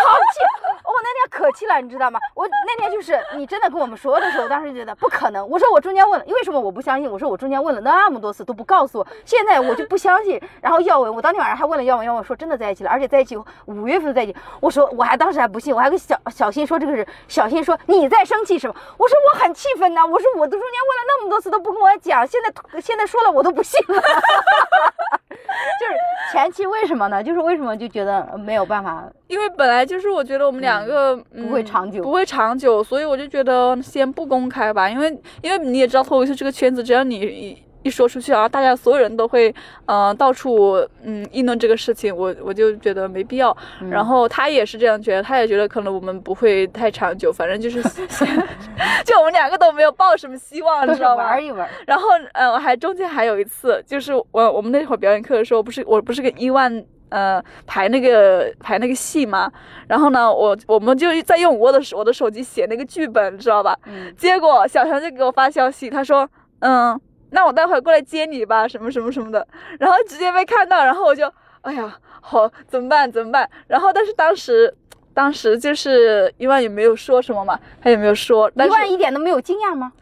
[0.08, 0.70] 好气！
[0.82, 2.18] 我那天可气了，你知道吗？
[2.34, 5.48] 我那天就是你真的跟我们说的时候，我当时觉得不可能。
[5.48, 7.08] 我说我中间问了，为什么我不相信？
[7.08, 10.40] 我说我中间问了那么多次都不告诉我，现在我就不相信。
[10.60, 14.36] 然后耀文，我当天晚上还问了耀文，耀文说真的在一起了，而且在一起五月份在一起。
[14.60, 18.74] 我说我还当时还不信，我还跟小小新说这个是小新说你在生气是吧？
[18.96, 24.02] 我说我很气愤呐，我说我都中间问了那么多次都不跟我讲，现在 现在说了我都不信了。
[25.80, 25.92] 就是
[26.32, 27.22] 前期为什么呢？
[27.22, 39.54] 就是为什么就觉得没有办法因为本来就是我觉得我们两个、嗯不会长久不会长久，所以我就觉得先不公开吧，因为因为你也知道脱口秀这个圈子，只要你一一说出去啊，大家所有人都会
[39.86, 43.56] 呃到处嗯议论这个事情，我我就觉得没必要。
[43.80, 47.82] 嗯然后他也是这样觉得，他也觉得可能我们不会太长久，反正就是
[49.04, 51.24] 就我们两个都没有抱什么希望，你知道吗？
[51.24, 51.68] 玩一玩。
[51.86, 59.50] 然后，呃，我还中间还有一次，就是我我们那会儿表演课的时候，不是我不是跟伊万呃排那个排那个戏嘛，
[59.88, 63.76] 然后呢，我我们就在用我的手我的手机写那个剧本，知道吧？
[63.86, 66.28] 嗯，结果小强就给我发消息，他说，
[66.60, 66.98] 嗯，
[67.30, 69.46] 那我待会儿过来接你吧，什么什么什么的，
[69.78, 73.10] 然后直接被看到，然后我就，哎呀，好，怎么办？
[73.10, 73.48] 怎么办？
[73.66, 74.74] 然后但是当时。
[75.12, 79.92] 当时就是伊万也没有说什么嘛，他也没有说，但是一万一点都没有惊讶吗？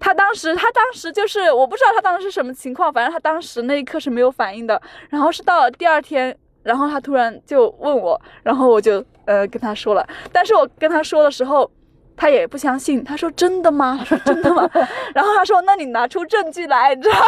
[0.00, 4.80] 他当时，他当时就是我不知道他当时是什么情况，反正他当时那一刻是没有反应的。
[5.10, 11.70] 然后是到了第二天，然后他突然就问我，然后我就呃跟他说了，但是我跟他说的时候，
[12.16, 13.96] 他也不相信，他说真的吗？
[13.98, 14.68] 他说真的吗？
[15.14, 17.26] 然后他说那你拿出证据来，你知道吗？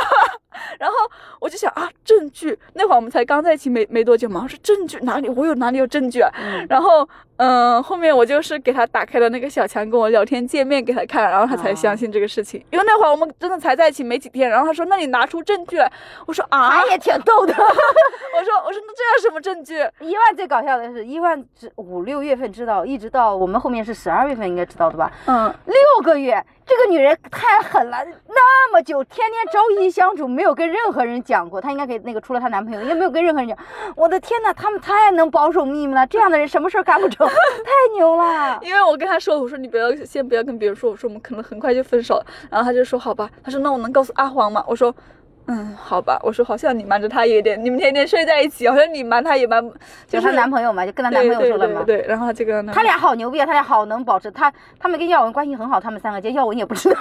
[0.78, 0.96] 然后
[1.40, 5.28] 我就想啊，证据，那会儿我们才刚在一起没没多久嘛，我说证据哪里？
[5.28, 6.30] 我有哪里有证据啊？
[6.38, 12.64] 嗯然后，嗯、后面我就是给他打开了那个小强跟我聊天界面给他看，然后他才相信这个事情。
[12.70, 15.90] 因为那会儿我们真的才在一起没几天，然后他说：“那你拿出证据来。”
[16.26, 16.70] 我说：“啊。
[16.70, 17.52] 他也挺逗的。
[17.56, 31.60] ”我说：“我说那这有什么证据一万最搞笑的是，一万是五六月份知道，一直到我们后面是十二月份应该知道的吧？？”嗯，六个月，这个女人太狠了，那么久天天朝夕相处，没有跟任何人讲过。
[31.60, 33.56] 她应该给那个除了她男朋友，也没有跟任何人讲。
[33.94, 38.58] 我的天呐，他们太能保守秘密了， 这样的人什么事儿干不成，太牛了。
[38.62, 42.26] 因为我跟她说，我说你不要先不要跟别人说，我说我们可能很快就分手了。
[42.50, 44.64] 然后她就说好吧，她说那我能告诉阿黄吗？
[44.66, 44.94] 我说。
[45.48, 49.62] 嗯，好吧，我说好像你瞒着他也有点，你们天天睡在一起，好像你瞒他也瞒，
[50.08, 51.84] 就是她男朋友嘛，就跟她男朋友说了嘛。
[51.84, 53.46] 对对对对，然后他就跟他俩好牛逼啊！
[53.46, 56.94] 他俩好能保持他，他们跟耀文关系很好，他们三个，就耀文也不知道。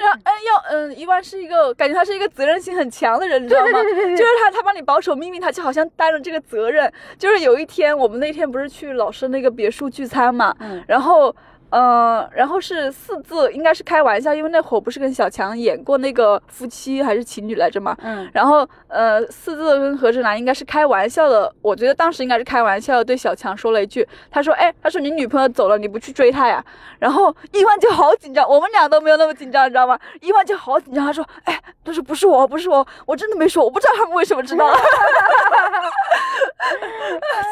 [0.00, 3.82] 然后，嗯，耀嗯，一万是一个感觉他是一个责任心很强的人，你知道吗？
[3.82, 6.92] 对对对对对就是他他帮你保守秘密，他就好像担了这个责任。
[7.18, 11.34] 就是有一天，我们那天不是去老师那个别墅聚餐嘛，嗯然后。
[11.70, 17.96] 呃，然后是四字，应该是开玩笑，因为那会儿不是跟小强演过那个夫妻还是情侣来着嘛。
[18.02, 26.64] 嗯，然后呃，四字跟何志南应该是开玩笑的，我觉得当时应该是开玩笑的，对小强说了一句，他说：“哎，他说你女朋友走了，你不去追她呀？”
[26.98, 29.98] 然后伊万就好紧张，我们俩都没有那么紧张，你知道吗？
[30.20, 34.66] 伊万就好紧张，他说：“哎，他说不是我，不是我，我真的没说，我不知道他们为什么知道。”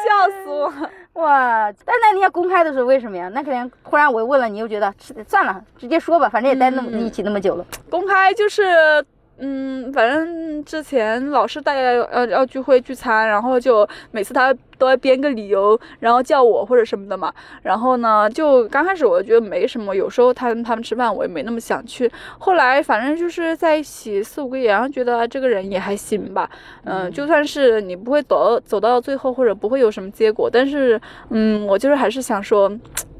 [0.03, 0.73] 笑死我！
[1.13, 1.71] 哇！
[1.83, 3.29] 但那天公开的时候，为什么呀？
[3.33, 7.65] 那天突然我问了，你又觉得是算了，直接说吧，反正也待那么、一起那么久了。
[7.89, 8.63] 公开就是
[9.39, 17.31] 嗯，反正之前老是大家要要要聚会聚餐，然后就每次他都要编个理由，然后叫我或者什么的嘛。
[17.61, 22.11] 然后呢，就刚开始我觉得没什么，有时候他他们吃饭我也没那么想去。
[22.39, 26.49] 后来反正就是在一起四五个月，然后觉得这个人也还行吧。
[26.85, 32.71] 嗯，就算是你不会走走到最后，或者不会有什么结果，但是嗯，我就是还是想说。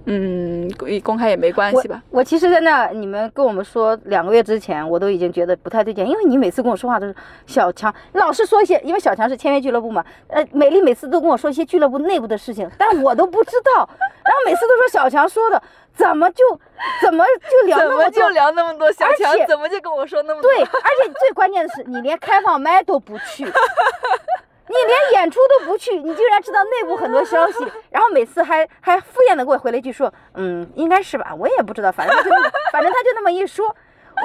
[0.09, 0.71] 嗯，
[1.03, 2.01] 公开也没关系吧。
[2.09, 7.13] 我其实，在那你们跟我们说两个月之前，我都已经觉得不太对劲，因为你每次跟我说话都是
[7.45, 13.87] 小强老是说一些，因为小强是签约俱乐部嘛，呃，美丽每次都跟我说一些俱乐部内部的事情，但我都不知道，
[14.23, 15.61] 然后每次都说小强说的，
[15.93, 16.43] 怎么就
[17.03, 20.49] 怎么就聊那么多，就聊那么多，小强怎么就跟我说那么多？
[20.49, 23.45] 对，而且最关键的是，你连开放麦都不去。
[24.67, 32.29] 你连演出都不去，你竟然知道内部很多消息，然后每次还还敷衍的给我回了一句说，嗯，应该是吧，我也不知道，反正就
[32.71, 33.75] 反正他就那么一说，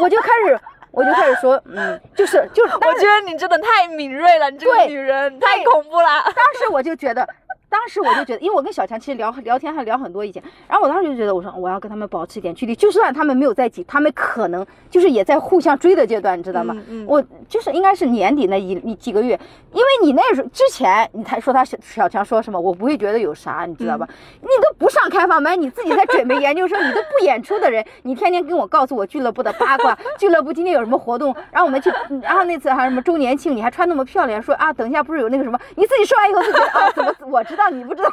[0.01, 0.59] 我就开始
[0.91, 6.23] 我就开始说，嗯，就是就是，我觉得你真的太敏锐了，你这个女人太恐怖了。
[6.25, 7.27] 当时我就觉得。
[7.73, 16.77] 当时我就觉得，因为我跟小强其实聊 聊天还聊很多以前，然后我当时就觉得，我说我要跟他们保持一点距离，就算他们没有在一起，他们可能就是也在互相追的阶段，你知道吗？
[17.07, 19.41] 我就是应该是年底那一一几个月，
[19.73, 24.07] 因为你那时候之前你才说他小小强说什么，我不会觉得有啥，你知道吧？
[24.43, 31.91] 你都不上开放麦，你自己在准备研究生，你都不演出的人，你天天跟我告诉我俱乐部的八卦，俱乐部今天有什么活动，然后我们去，
[32.23, 37.62] 然后那次还什么周年庆，你还穿那么漂亮，说啊，等一下不是有那个什么，你自己说完以后就觉得啊，怎么我知道。
[37.71, 38.11] 你不知道，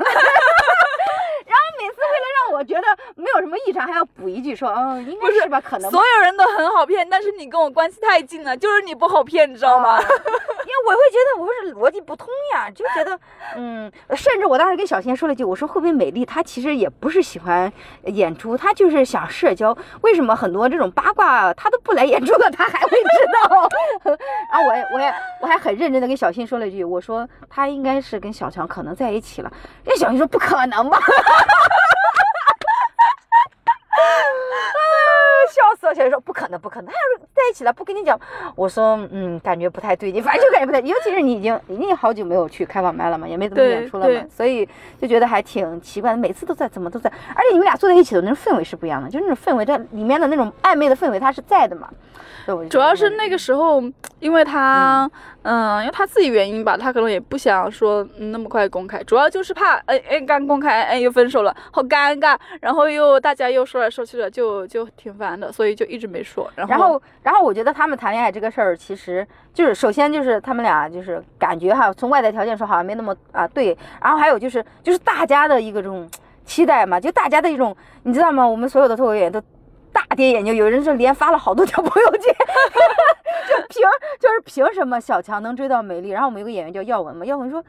[1.50, 10.00] 然后每次为了让我觉得没有什么异常，还要补一句说，嗯，应该是吧，可能所有人都很好骗，但是你跟我关系太近了，就是你不好骗，你知道吗？
[10.00, 13.20] 因为我会觉得我是逻辑不通呀，就觉得，
[13.58, 17.72] 嗯，甚至我当时跟小仙说了一句，我说会不会美丽她其实也不是喜欢
[18.04, 23.70] 演出，她就是想社交，为什么很多这种八卦她都不来演出了，她还会知道？
[24.54, 29.40] 然后我也我也我还很认真的跟小新说了一句，我说她应该是跟小强可能在一起。
[29.42, 29.52] 了，
[29.86, 31.00] 那小新说不可能吧，
[35.52, 35.96] 笑死了。
[35.96, 38.20] 小新说不可能，不可能，他要是在一起了，不跟你讲。
[38.56, 44.68] 我说嗯，感觉不太对劲，反正就感觉不太，尤其是你已经已经好久没有去开网麦了嘛，也没怎么演出了嘛，所以
[45.02, 46.18] 就觉得还挺奇怪的。
[46.18, 51.90] 每次都在，怎么都在，而且你们俩坐在一起的那种氛围是不一样的，就是那种氛围在里面的那种暧昧的氛围，它是在的嘛。
[52.70, 53.80] 主要是那个时候，
[54.20, 55.10] 因为他，
[55.44, 66.52] 嗯，因为他自己原因吧，他可能也不想说那么快公开，主要就是怕，哎哎，刚公开，哎又分手了，好尴尬，然后又大家又说来说去的，就就挺烦的，所以就一直没说。
[66.56, 76.10] 然后，然后我觉得他们谈恋爱这个事儿，其实就是首先就是他们俩就是感觉哈，从外在条件说好像没那么啊对，然后还有就是就是大家的一个这种
[76.46, 78.46] 期待嘛，就大家的一种，你知道吗？
[78.46, 79.42] 我们所有的脱口演员都。
[79.92, 82.22] 大跌眼镜，有人是连发了好多条朋友圈，
[83.48, 83.82] 就凭
[84.20, 86.10] 就是凭什么小强能追到美丽？
[86.10, 87.64] 然后我们有个演员叫耀文嘛，耀文说。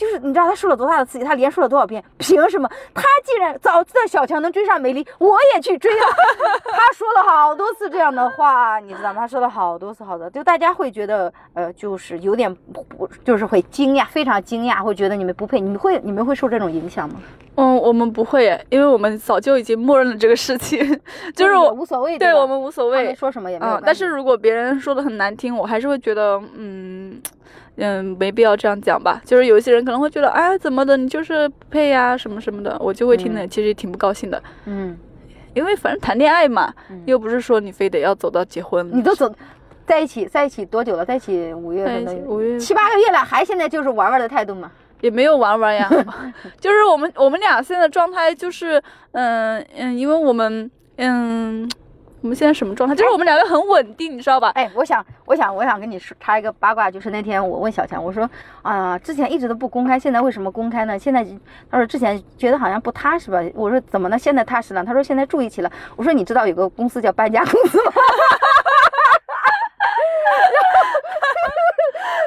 [0.00, 2.02] 就是你知道他受了多大的刺激，他连说了多少遍？
[2.16, 6.06] 凭什么他既然早知道小强能追上美丽，我也去追啊！
[6.72, 9.20] 他说了好多次这样的话，你知道吗？
[9.20, 17.16] 他说了好多次，好的，就大家会觉得，呃，就是有点不，就是会惊讶，非常惊讶，会觉得你们不配，你们会你们会受这种影响吗？
[17.56, 20.78] 嗯，我们不会，因为我们早就已经默认了这个事情，
[21.36, 23.78] 就是我无所谓，对我们无所谓，说什么也没有。
[23.84, 27.20] 但是如果别人说的很难听，我还是会觉得，嗯。
[27.80, 29.20] 嗯，没必要这样讲吧。
[29.24, 34.42] 就是有一些人可能会觉得，哎，怎么的，你就是不配呀，什么什么的，我就会听的，其实挺不高兴的。
[34.66, 34.96] 嗯，
[35.54, 36.72] 因为反正谈恋爱嘛，
[37.06, 38.88] 又不是说你非得要走到结婚。
[38.92, 39.32] 你都走
[39.86, 41.04] 在一起，在一起多久了？
[41.04, 44.70] 在一起五月份的，五月七八个月了，还现在就是玩玩的态度嘛？
[45.00, 45.88] 也没有玩玩呀
[46.60, 51.66] 就是我们我们俩现在状态就是，嗯嗯，因为我们嗯。
[52.22, 52.94] 我们现在什么状态？
[52.94, 54.50] 就是我们两个很稳定，你知道吧？
[54.50, 58.28] 哎，我想，我想，我想跟你说插一个八卦，就是那天我问小强，我说
[58.62, 60.98] 啊，之前一直都不公开，现在为什么公开呢？
[60.98, 61.24] 现在
[61.70, 63.40] 他说之前觉得好像不踏实吧？
[63.54, 64.18] 我说怎么呢？
[64.18, 64.84] 现在踏实了？
[64.84, 65.72] 他说现在住一起了。
[65.96, 67.92] 我说你知道有个公司叫搬家公司吗？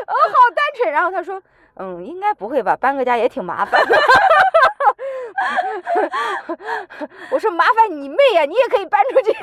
[0.08, 0.91] 哦，好单纯。
[0.91, 1.41] 然后他说，
[1.75, 2.75] 嗯，应该不会吧？
[2.75, 3.79] 搬个家也挺麻烦。
[7.32, 9.36] 我说麻烦你妹呀，你也可以搬出去。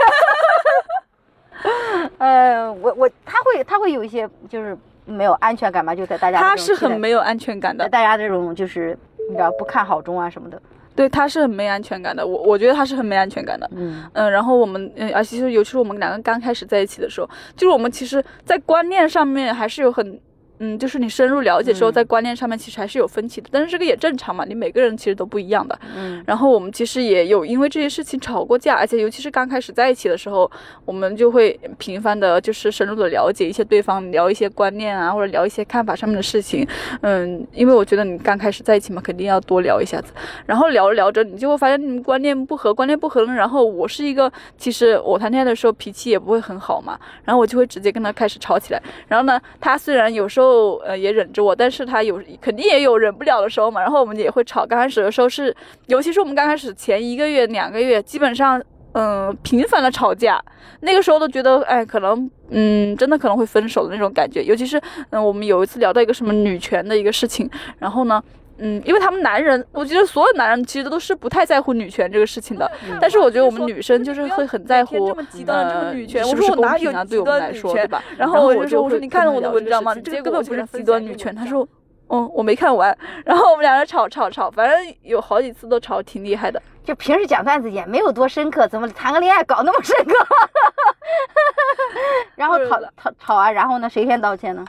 [2.19, 8.97] 呃，我我他会他会有一些就是没有安全感嘛，就在大家他是很没有安全感的，大家这种就是
[9.29, 10.61] 你知道不看好中啊什么的。
[10.97, 12.27] 对，他是很没安全感的。
[12.27, 13.71] 我我觉得他是很没安全感的。
[13.75, 20.21] 嗯嗯，然后我们嗯，而且是尤其是我们两个刚开始在一起的时候，就是我们其实，在观念上面还是有很。
[20.61, 25.79] 嗯，就是你深入了解之后，嗯在观念上面其实还是有分歧的，但是这个也正常嘛，你每个人其实都不一样的。
[25.97, 30.51] 嗯然后我们其实也有因为这些事情吵过架，而且尤其是刚开始在一起的时候，
[30.85, 36.67] 我们就会频繁的，就是深入的了解一些对方，聊一些观念啊，或者聊一些看法上面的事情。
[37.01, 40.13] 嗯，因为我觉得你刚开始在一起嘛，肯定要多聊一下子。
[40.45, 43.33] 然后聊着聊着，你就会发现你们观念不合，观念不合了。
[43.33, 48.83] 然后我是一个，其实我谈恋爱的时候脾气也不会很好嘛，然后我就会直接跟他开始吵起来。
[49.09, 53.81] 然后呢，他虽然有时候就呃也忍着我，但是他有肯定也有忍不了的时候嘛。
[53.81, 54.67] 然后我们也会吵。
[54.67, 55.55] 刚开始的时候是，
[55.87, 58.61] 尤其是我们刚开始前一个月、两个月，基本上
[58.93, 60.43] 嗯频繁的吵架。
[60.81, 64.43] 那个时候都觉得，哎，可能嗯真的可能会分手的那种感觉。
[64.43, 68.23] 尤其是嗯我们有一次聊到一个什么女权的一个事情，然后呢。
[68.61, 72.71] 嗯，因为他们男人，我觉得所有男人其实都是不太在乎女权这个事情的，
[73.01, 77.89] 但是我觉得我们女生就是会很在乎这么极端的这个女权，呃我说我哪有极我们来说，端女权对？
[77.89, 78.05] 吧？
[78.19, 79.95] 然后我说我说你看了我的文章吗？
[79.95, 81.35] 这这个根本不是极端女权。
[81.35, 81.67] 他说
[82.09, 82.97] 嗯，我没看完。
[83.25, 86.61] 然后我们两人吵吵吵，反正有好几次都吵挺厉害的。
[86.83, 90.15] 就平时讲段子也没有多深刻，怎么谈个恋爱搞那么深刻？
[92.35, 94.65] 然后吵吵吵完，然后呢，谁先道歉呢？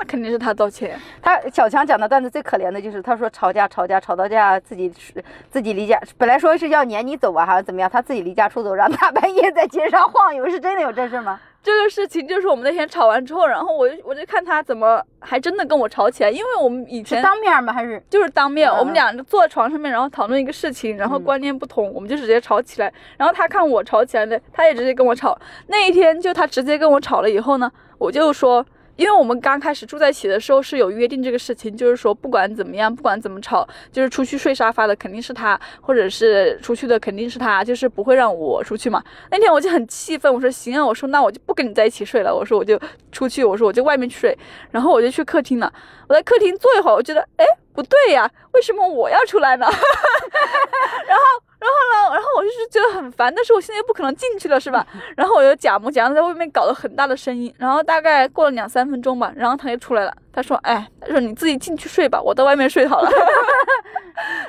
[0.00, 0.98] 那肯定是他道歉。
[1.20, 11.38] 他小强讲的段子最可怜的就是，他说吵架吵架吵到架，自己是自己离家，本来说是要撵你走啊，还是怎么样，他自己离家出走，然后大半夜在街上晃悠，是真的有这事吗？
[11.62, 17.70] 这个事情就是我们那天吵完之后，然后我就我就看他怎么还真的跟我吵起来，因为我们以是前当面吗？
[17.70, 22.90] 还是就是当面，嗯我们俩就坐在床上面，然后讨论一个事情，然后嗯观念不同，我们就直接吵起来。
[23.18, 25.38] 然后他看我吵起来的，他也直接跟我吵。
[25.66, 28.64] 那一天就他直接跟我吵了以后呢，我就说。
[29.00, 39.02] 因为我们刚开始住在一起的时候是有约定这个事情，就是说不管怎么样，不管怎么吵，就是出去睡沙发的肯定是他，或者是出去的肯定是他，就是不会让我出去嘛。
[39.30, 42.78] 那天我就很气愤，我说行啊，我说那我就不跟你在一起睡了，我说我就
[43.10, 44.36] 出去，我说我就外面去睡，
[44.70, 45.72] 然后我就去客厅了。
[46.06, 49.64] 我在客厅坐一会儿，我觉得哎不对呀，为什么我要出来呢？
[51.08, 51.49] 然后。
[51.60, 54.84] 然后呢，然后我就是觉得很烦，但是我现在又不可能进去了，是吧？
[55.14, 63.10] 然后我就假模假样在外面搞了很大的声音，然后大概过了两三分钟吧，然后他就出来了，他说：“哎，他说你自己进去睡吧，我到外面睡好了。”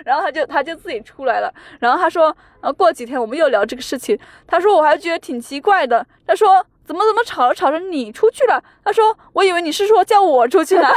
[0.05, 10.87] 然后他就他就自己出来了，然后他说：“呃，过几天我们又聊这个事情。”他说：“我还觉得挺奇怪的。”他说：“怎么怎么吵着吵着你出去了？”他说：“我以为你是说叫我出去呢。”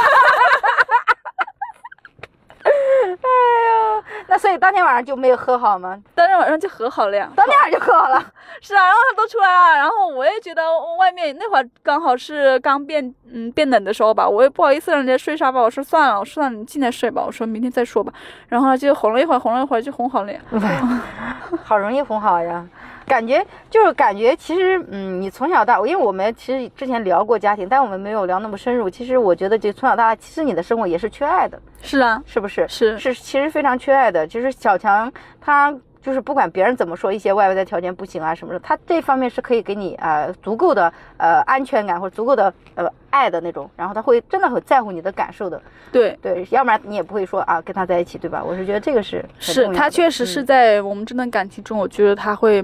[4.27, 5.97] 那所以当天晚上就没有和好吗？
[6.15, 7.29] 当天晚上就和好了呀。
[7.35, 8.23] 当天晚上就和好了。
[8.61, 10.63] 是啊，然后他都出来了，然后我也觉得
[10.97, 18.11] 外面那会儿刚好是刚变嗯变冷的时候吧，我也不好意思让人家睡沙发，我说算了，我说算了，你进来睡吧，我说明天再说吧。
[18.49, 20.39] 然后呢就哄了一会儿，哄了一会儿就哄好了呀。
[21.63, 22.65] 好容易哄好呀。
[23.05, 28.89] 感觉就是感觉，其实，嗯，你从小到，因为我们其实之前聊过家庭，但我们没有聊那么深入。
[28.89, 32.67] 其实我觉得，就从小到大，其实你的生活也是缺爱的，是啊，是不是？
[32.67, 34.25] 是是，其实非常缺爱的。
[34.25, 45.61] 就是小强他就是不管别人怎么说，一些外在条件不行啊什么的，他这方面是可以给你呃足够的呃安全感或者足够的呃爱的那种，然后他会真的很在乎你的感受的。
[45.91, 46.17] 对。
[46.21, 48.43] 对，要不然你也不会说啊跟他在一起，对吧？
[48.43, 52.63] 我是觉得这个是是他确实是嗯在我们这段感情中，我觉得他会，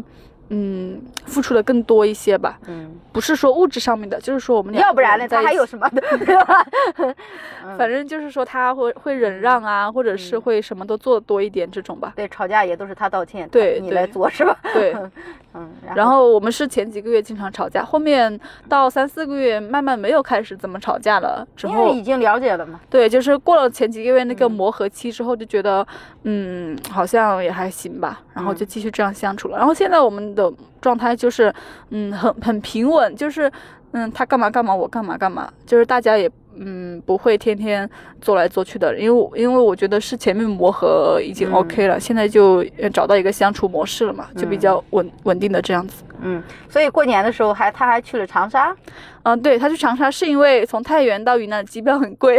[0.53, 2.59] 嗯，付出的更多一些吧。
[2.67, 6.65] 嗯，不是说物质上面的，就是说我们俩要不然呢，他还有什么的， 对吧？
[6.97, 12.11] 嗯反正就是说他会会忍让啊，或者是会什么都做的多一点这种吧。
[12.17, 14.57] 对，吵架也都是他道歉，对你来做是吧？
[14.73, 14.93] 对，
[15.53, 18.37] 嗯，然后我们是前几个月经常吵架，后面
[18.67, 21.47] 到三四个月慢慢没有开始怎么吵架了。
[21.55, 25.85] 之后因为已经了解了嘛，对，就是过了前几个月那个嗯磨合期之后，就觉得
[26.23, 29.57] 嗯好像也还行吧，然后就继续这样相处了。
[29.57, 30.40] 然后现在我们的
[30.81, 31.53] 状态就是
[31.89, 33.51] 嗯很很平稳，就是
[33.91, 36.31] 嗯他干嘛干嘛我干嘛干嘛，就是大家也。
[36.53, 46.03] 嗯，不会天天做来做去的，因为我因为我觉得是前面磨合已经嗯 OK 了，现在就呃找到一个相处模式了嘛，就比嗯较稳稳定的这样子。
[46.21, 48.75] 嗯，所以过年的时候还他还去了长沙，
[49.23, 52.37] 嗯，对他去长沙是因为从太原到云南机票很贵，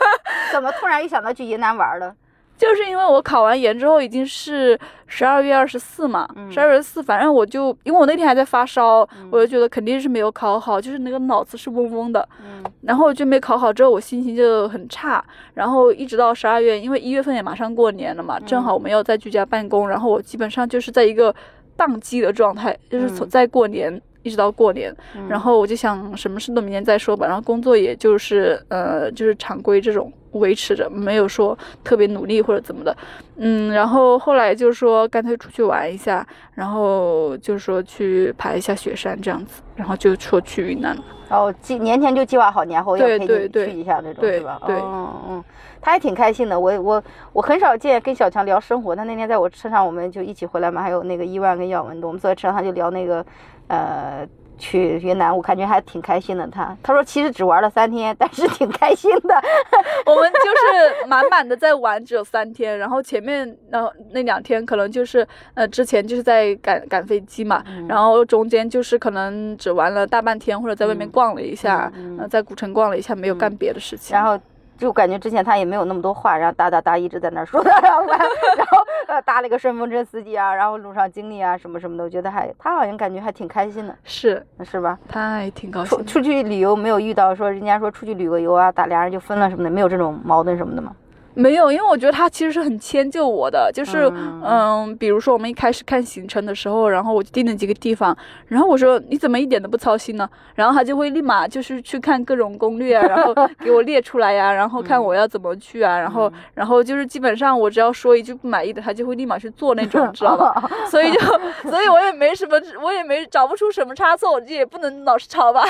[0.52, 2.14] 怎么突然一想到去云南玩了？
[2.56, 6.50] 就是因为我考完研之后已经是十二月二十四嘛，嗯。
[6.50, 12.64] 十二月四，反正我就因为我那天还在发烧，我就觉得肯定是没有考好，就是那个脑子是嗡嗡的，嗯。
[12.82, 21.34] 然后就没考好之后我心情就很差，然后一直到十二月，因为一月份也马上过年了嘛，正好我们要在居家办公，然后我基本上就是在一个
[21.76, 24.00] 宕机的状态，就是从嗯在过年。
[24.26, 24.90] 一直到过年，
[25.28, 27.26] 然后我就想什么事都明年再说吧。
[27.26, 32.96] 然后工作也就是呃，就是常规这种维持着，没有说特别努力或者怎么的。
[33.36, 41.02] 嗯，然后后来就说干脆出去玩一下，然后就说去爬一下雪山这样子，然后就说去云南了。
[41.28, 44.60] 然后计年前就计划好年后要陪你去一下那种，对是吧？
[44.66, 45.44] 对嗯嗯，
[45.80, 46.58] 他还挺开心的。
[46.58, 47.02] 我我
[47.32, 53.24] 我很少见跟小强聊生活，他那天在我车上，我们就一起回来嘛，还有那个伊万跟耀文的，我们坐在车上他就聊那个
[53.68, 54.26] 呃。
[54.58, 56.46] 去云南，我感觉还挺开心的。
[56.48, 59.42] 他他说其实只玩了三天，但是挺开心的。
[60.06, 74.14] 我们就是满满的在玩，只有三天，然后前面然后那两天可能就是呃之前就是在赶赶飞机嘛，嗯然后中间就是可能只玩了大半天，或者在外面逛了一下，嗯嗯呃在古城逛了一下，没有干别的事情。
[74.14, 74.38] 然后
[74.76, 84.98] 就感觉之前他也没有那么多话，然后哒哒哒一直在那儿说， 然后完然后呃搭了个顺风车司机啊，然后路上经历啊什么什么的，我觉得还他好像感觉还挺开心的，是，是吧？
[85.08, 85.98] 他还挺高兴。
[85.98, 90.94] 出出去旅游没有遇到说人家说出去旅个游啊，打俩人就分了什么的，没有这种矛盾什么的吗？
[91.34, 98.16] 没有，因为我觉得他其实是很迁就我的，就是嗯嗯比如说我们一开始看行程的时候，然后我就定了几个地方，
[98.48, 100.28] 然后我说你怎么一点都不操心呢？
[100.54, 110.70] 然后他就会立马就是去看各种攻略啊，然后给我列出来呀、然后看我要怎么去啊，然后然后就是基本上我只要说一句不满意的，他就会立马去做那种，知道吧？
[110.88, 111.20] 所以就
[111.68, 115.64] 所以我也没什么，我也没找不出什么差错，我就也不能老是吵吧。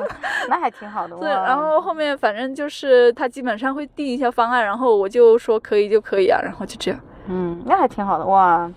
[0.48, 1.16] 那还挺好的。
[1.20, 7.00] 对，哇然后后面反正就是他基本上会定一下方案，然后我就说可以就可以啊，然后就这样。
[7.26, 8.70] 嗯，那还挺好的哇。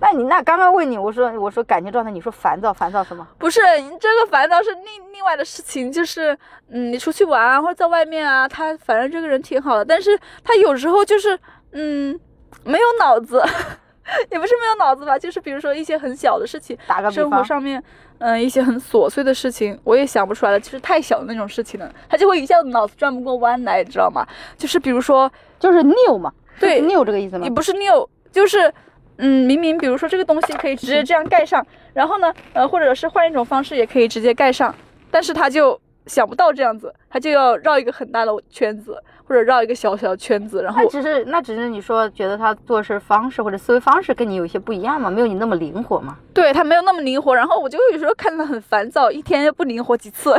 [0.00, 3.26] 那你那刚刚问你，我说我说感情状态，你说烦躁烦躁什么？
[3.38, 6.36] 不是你这个烦躁是另另外的事情，就是
[6.68, 11.38] 嗯，你出去玩啊，或者在外面啊，他反正这个人挺好的，但是他有时候就是
[11.72, 12.18] 嗯
[12.64, 13.42] 没有脑子，
[14.30, 16.76] 也不是没有脑子吧，就是比如说一些很小的事情，
[17.10, 17.82] 生活上面
[18.18, 24.26] 嗯一些很琐碎的事情，我也想不出来了，就是太小的那种事情了，他就会一下子脑子转不过弯来，你知道吗？
[24.58, 25.30] 就是比如说
[25.64, 27.50] 就是 new 嘛，对 new 这个意思吗也？
[27.50, 28.70] 不是 new，，就是
[29.16, 34.74] 嗯，明明比如说这个东西可以直接这样盖上，然后呢，呃，或者是换一种方式也可以直接盖上，
[35.10, 38.96] 但是它就想不到这样子，他就要绕一个很大的圈子，
[39.26, 46.16] 或者绕一个小小的圈子，然后那只是那只是你说觉得他做事方式或者思维方式跟你有一些不一样嘛，没有你那么灵活嘛。
[46.34, 50.36] 对他没有那么灵活，然后我就有时候看他很烦躁，一天不灵活几次，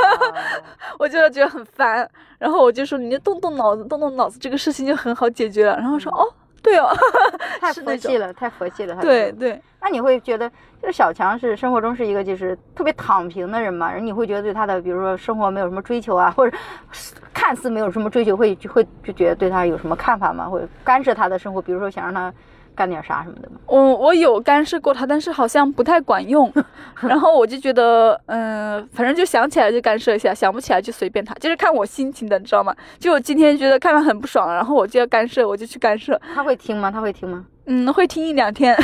[0.98, 6.26] 我就觉得很烦，然后我就说你就动动脑子，动动脑子，这个事情就很好解决了，然后说哦，
[6.62, 6.88] 对哦，
[7.60, 8.94] 太佛系了，太佛系了。
[8.94, 9.60] 他对对。
[9.80, 10.48] 那你会觉得，
[10.80, 13.90] 就是小强是生活中是一个就是特别躺平的人嘛？
[13.90, 16.56] 然后你会觉得对他的，比如说生活没有什么追求啊， 或者
[17.34, 20.48] 看似没有什么追求，会就会就觉得对他有什么看法吗？
[20.48, 22.32] 或者干涉他的生活，比如说想让他
[22.74, 23.56] 干点啥什么的吗？
[23.66, 26.52] 我我有干涉过他，但是好像不太管用。
[27.00, 32.74] 然后我就觉得，嗯、反正就想起来就干涉一下，想不起来就随便他，就是看我心情的，你知道吗？
[32.98, 36.20] 就我今天觉得看他很不爽，然后我就要干涉，我就去干涉。
[36.34, 36.90] 他会听吗？
[36.90, 37.44] 他会听吗？
[37.66, 38.76] 嗯，会听一两天，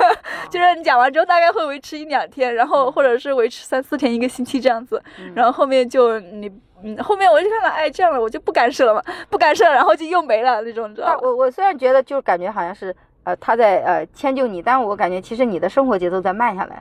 [0.50, 5.02] 就是你讲完之后大概会维持一两天，然后或者是维持三四天、一个星期这样子，
[5.34, 6.50] 然后后面就你。
[6.84, 12.94] 嗯，后面我就看到，哎，这样了，我就不干涉了嘛，不干涉，然后就又没了那种，你知道我我虽然觉得就感觉好像是
[13.26, 16.80] 呃他在呃迁就你，但我感觉其实你的生活节奏在慢下来。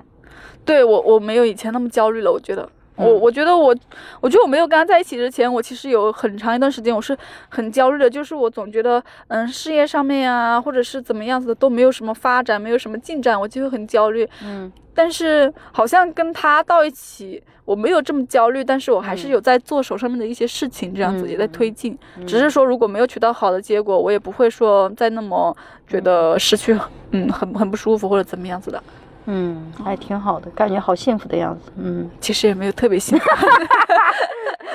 [0.64, 2.70] 对我我没有以前那么焦虑了，我觉得。
[2.98, 3.76] 我嗯我觉得我，
[4.22, 7.18] 我觉得我没有跟他在一起之前，我其实有很长一段时间我是
[7.50, 14.26] 很焦虑的，就是我总觉得，嗯，事业上面啊，或者是怎么样子的都没有什么发展，没有什么进展，我就会很焦虑。
[14.46, 21.98] 嗯，但是好像跟他到一起，我没有这么焦虑，但是我还是嗯有在做手上面的一些事情，这样子嗯也在推进。
[22.18, 25.56] 嗯只是说如果没有取到好的结果，我也不会说再那么
[25.88, 26.78] 觉得失去，
[27.12, 28.82] 嗯，很很不舒服或者怎么样子的。
[29.26, 31.72] 嗯，还挺好的，感觉好幸福的样子。
[31.78, 33.26] 嗯，其实也没有特别幸福。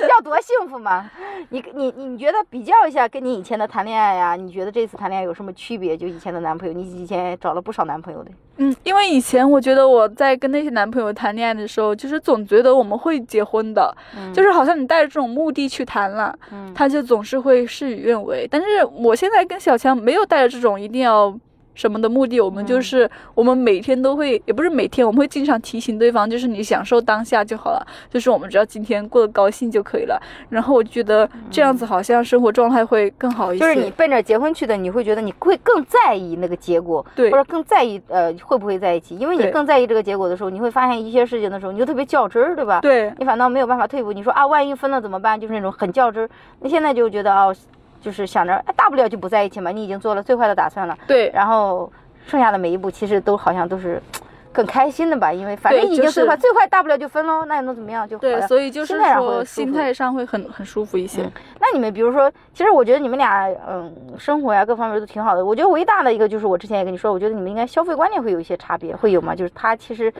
[0.09, 1.11] 要多幸福嘛？
[1.51, 5.95] 你你你觉得比较一下，跟你以前的谈恋爱呀、你觉得这次谈恋爱有什么区别？
[5.95, 8.31] 就以前的男朋友，你以前找了不少男朋友的。
[8.57, 18.49] 嗯，因为以前我觉得我在跟那些男朋友谈恋爱的时候，就是总觉得我们会结婚的，嗯就是好像你带着这种目的去谈了，嗯他就总是会事与愿违。
[18.51, 21.39] 但是我现在跟小强没有带着这种一定要。
[21.81, 30.21] 什么的目的，我们嗯就是我们每天都会，也不是每天，我们会经常提醒对方，就是你享受当下就好了，就是我们只要今天过得高兴就可以了。
[30.51, 33.65] 然后我觉得这样子好像生活状态会更好一些。
[33.65, 42.81] 嗯就是你奔着结婚去的，你会觉得你会更在意那个结果，对或者更在意呃会不会在一起，因为你更在意这个结果的时候，你会发现一些事情的时候，你就特别较真儿，对吧？
[42.83, 44.13] 对你反倒没有办法退步。
[44.13, 45.41] 你说啊，万一分了怎么办？
[45.41, 46.29] 就是那种很较真儿。
[46.61, 47.57] 那现在就觉得哦，
[48.01, 51.31] 就是想着，哎，大不了就不在一起嘛，你已经做了最坏的打算了，对。
[51.35, 51.91] 然后
[52.27, 54.03] 剩下的每一步其实都好像都是
[54.53, 58.09] 更开心的吧，因为反正已经最坏，最坏大不了就分喽，那又能怎么样？
[58.09, 61.23] 就对，所以就是说心态上会很很舒服一些。
[61.23, 61.33] 嗯
[61.63, 65.45] 那你们比如说，其实我觉得你们俩，嗯，生活呀各方面都挺好的。
[65.45, 69.35] 我觉得唯一大的一个就是我之前也跟你说，我觉得你们应该消费观念会有一些差别，会有吗？
[69.35, 70.13] 就是他其实，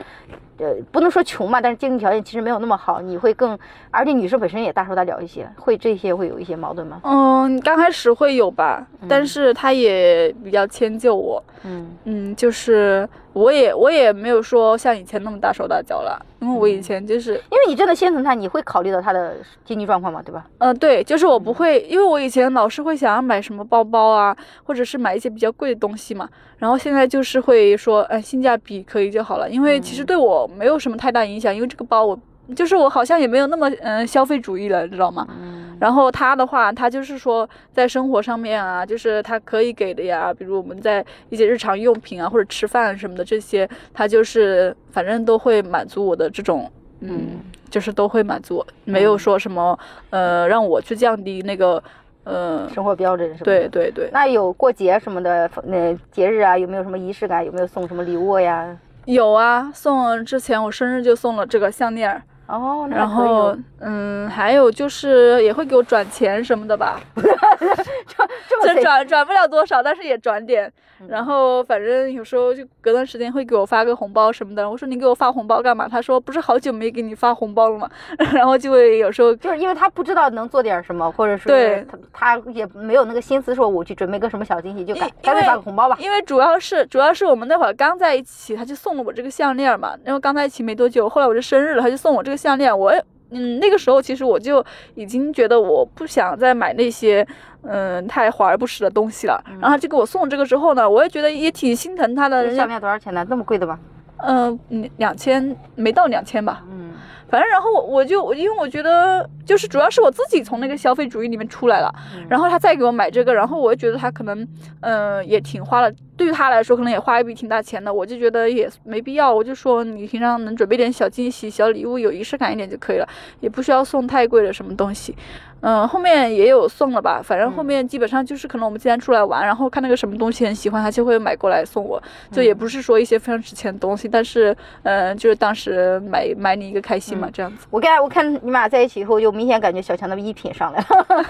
[0.59, 3.57] 呃，不能说穷嘛，但是经济条件其实没有那么好，你会更，
[3.89, 7.01] 而且女生本身也大手大脚一些，会这些会有一些矛盾吗？
[7.03, 11.43] 嗯，刚开始会有吧，但是他也比较迁就我。
[11.63, 20.45] 嗯嗯，就是我也我也没有说像以前那么大手大脚了，因为我以前就是，因为你真的心疼他，你会考虑到他的经济状况嘛，对吧？
[20.57, 26.27] 呃，对，就是我不会，因为我以前老是会想要买什么包包啊，或者是买一些比较贵的东西嘛，
[26.57, 32.19] 然后现在就是会说，哎，性价比可以就好了，因为其实对我没有什么太大影响，因为这个包我
[32.55, 35.27] 就是我好像也没有那么嗯消费主义了，知道吗？
[35.39, 49.77] 嗯然后他的话，他就是说在生活上面啊，就是他可以给的呀，比如我们在一些日常用品啊，或者吃饭什么的这些，他就是反正都会满足我的这种，嗯，就是都会满足我，没有说什么
[50.11, 51.81] 呃让我去降低那个
[52.25, 53.67] 呃，生活标准什么的。
[53.67, 53.67] 对。
[53.67, 57.43] 对对，那有过节什么的，那节日啊，有没有什么仪式感？
[57.43, 58.77] 有没有送什么礼物呀？
[59.05, 62.21] 有啊，送之前我生日就送了这个项链儿，
[62.51, 66.99] 哦，然后哦嗯，还有就是也会给我转钱什么的吧。
[67.15, 70.67] 这 这么随转转不了多少，但是也转点。
[70.67, 70.73] 嗯
[71.09, 74.69] 然后反正有时候就隔段时间会给我发个红包什么的。
[74.69, 75.87] 我说你给我发红包干嘛？
[75.89, 77.89] 他说不是好久没给你发红包了吗？
[78.35, 81.83] 然后就会有时候就是因为他不知道能做点什么，或者是对
[82.13, 85.97] 他他也没有那个心思说我去准备个什么小惊喜，就干因干脆发个红包吧。
[85.99, 89.95] 因为主要是主要是我们那会儿刚在一起，他就送了我这个项链嘛。
[90.03, 92.77] 然后刚在一起没多久，后来我就生日了，他就送我这个项链。
[92.77, 94.65] 我也嗯那个时候其实我就
[94.95, 97.25] 已经觉得我不想再买那些
[97.63, 99.41] 嗯太华而不实的东西了。
[99.61, 102.53] 然后他就给我送这个之后呢，我也觉得也挺心疼他的。
[102.55, 103.25] 项链多少钱呢？
[103.29, 103.79] 那么贵的吗？
[104.27, 106.63] 嗯两千没到两千吧。
[106.69, 106.91] 嗯
[107.29, 114.41] 反正然后我我就我因为我觉得就是主要是我自己从那个消费主义里面出来了，嗯然后他再给我买这个，然后我就觉得他可能
[114.81, 123.07] 嗯、呃也挺花了，对于他来说可能也花一笔挺大钱的，我就觉得也没必要，我就说你平常能准备点小惊喜、小礼物，有仪式感一点就可以了，
[123.39, 125.15] 也不需要送太贵的什么东西。
[125.61, 132.01] 嗯，后面也有送了吧，反正后面基本上就是可能我们今天出来玩，然后看那个什么东西很喜欢，他就会买过来送我，
[132.31, 134.51] 就也不是说一些非常值钱的东西，但是
[134.83, 137.67] 嗯、呃就是当时买买你一个开心嘛，这样子。
[137.69, 140.85] 我跟我看你们俩在一起以后，就明显感觉小强的衣品上来了。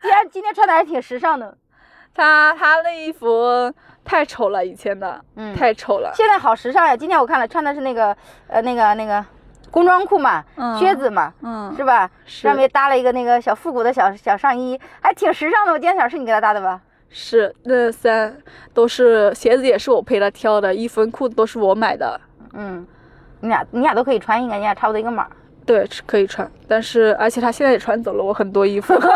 [0.00, 1.54] 今天今天穿的还挺时尚的，
[2.14, 3.70] 他他那衣服
[4.04, 6.10] 太丑了，以前的，嗯太丑了。
[6.14, 6.96] 现在好时尚呀！
[6.96, 9.22] 今天我看了，穿的是那个呃那个那个
[9.70, 12.10] 工装裤嘛，嗯靴子嘛，嗯，是吧？
[12.24, 15.72] 是上面搭了一个那个小复古的小小上衣，还挺时尚的。
[15.72, 16.80] 我今天早上是你给他搭的吧？
[17.10, 18.36] 是那三
[18.74, 22.20] 都是鞋子也是我陪他挑的，衣服裤子都是我买的。
[22.52, 22.86] 嗯，
[23.40, 25.30] 你俩你俩都可以穿，应该你俩差不多一个码儿。
[25.68, 29.06] 对，可以穿，但是而且他现在也穿走了我很多衣服， 就是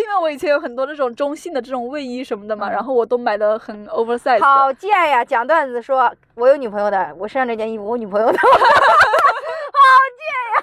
[0.00, 4.40] 因为我以前有很多那种中性的这种卫衣什么的嘛，然后我都买的很 oversize。
[4.40, 5.24] 好贱呀！
[5.24, 8.46] 讲段子说我有女朋友的，我身上这件衣服我女朋友的， 好
[10.20, 10.22] 贱
[10.54, 10.62] 呀！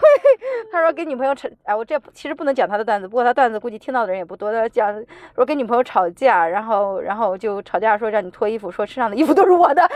[0.00, 0.68] 哎呦喂！
[0.72, 4.52] 他说跟女朋友吵，哎，我这其实不能讲他的段子，不过他段子估计听到的人也不多。
[4.52, 4.92] 他讲
[5.34, 9.88] 说跟女朋友吵架，然后然后就吵架说让你脱衣服，说身上的衣服都是我的，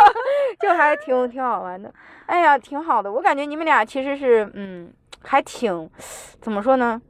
[0.60, 1.92] 就还挺挺好玩的。
[2.26, 4.92] 哎呀，挺好的，我感觉你们俩其实是嗯，
[5.22, 5.88] 还挺
[6.40, 7.00] 怎么说呢？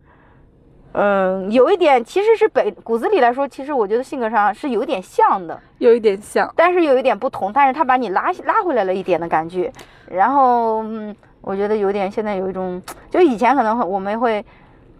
[0.98, 7.52] 嗯，有一点其实是本骨子里来说，其实我觉得性格上是有一点像的，有一点像，但是有一点不同。
[7.52, 9.70] 但是他把你拉拉回来了一点的感觉，
[10.08, 11.14] 然后嗯，
[11.46, 14.44] 我觉得有点现在有一种，就以前可能会我们会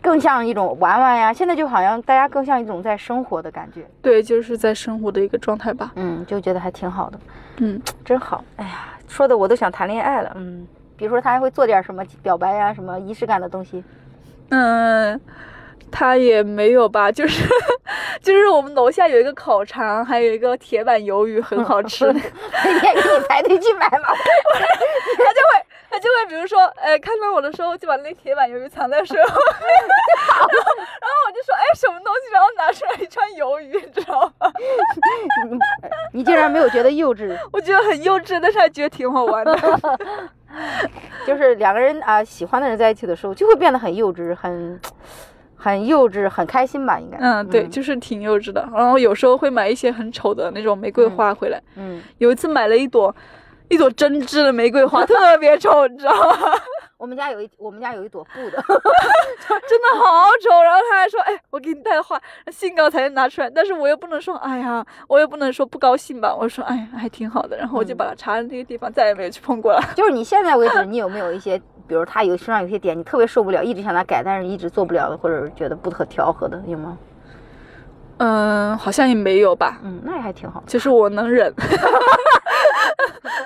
[0.01, 5.91] 更像一种玩玩呀，现在就好像大家更像一种在生活的感觉，对，就是在生活的一个状态吧。
[5.97, 7.19] 嗯，就觉得还挺好的，
[7.57, 8.45] 嗯， 真好。
[8.59, 10.65] 哎呀，说的我都想谈恋爱了，嗯。
[10.97, 13.85] 比如说他还会做点什么表白呀、什么仪式感的东西，
[14.49, 15.21] 嗯，
[15.91, 17.47] 他也没有吧，就是
[18.23, 22.07] 就是我们楼下有一个烤肠，还有一个铁板鱿鱼，很好吃。
[22.15, 22.21] 每
[22.81, 24.09] 天给你排队去买嘛。
[25.19, 25.67] 他就会
[25.97, 32.33] 他就会比如说，呃，看到我的时候就把那铁板鱿鱼藏在身后 面，然后我就说，哎，什么东西？
[32.35, 34.53] 然后拿出来一串鱿鱼，你知道吗？
[35.49, 35.59] 你
[36.21, 37.35] 你竟然没有觉得幼稚？
[37.51, 39.57] 我觉得很幼稚，但是还觉得挺好玩的。
[41.27, 44.79] 就是两个人啊、喜欢的人在一起的时候，就会变得很幼稚，很
[45.57, 47.01] 很幼稚，很开心吧？
[47.01, 47.17] 应该。
[47.23, 48.69] 嗯，对，就是挺幼稚的。
[48.75, 51.59] 然后有时候会买一些很丑的那种玫瑰花回来。
[51.77, 53.15] 嗯，有一次买了一朵
[53.69, 56.37] 一朵针织的玫瑰花，特别丑，你知道吗？
[56.99, 58.57] 我们家有一我们家有一朵布的，
[59.69, 60.63] 真的好丑。
[60.63, 62.19] 然后他还说：“哎，我给你带花，
[62.51, 69.83] 兴高采烈拿出来。”但是我又不能说：“哎呀，我又不能说不高兴吧。”我说：“哎呀，还挺好的。”然后我就把它插在那个地方，再也没有去碰过了。
[69.95, 76.97] 就是你现在为止， 你有没有一些，比如他有身上有些点你特别受不了，一直想他改，但是一直做不了的，或者是觉得不可调和的，有吗？
[78.19, 80.63] 嗯，好像也没有吧，嗯，那也还挺好。
[80.67, 81.53] 其实我能忍。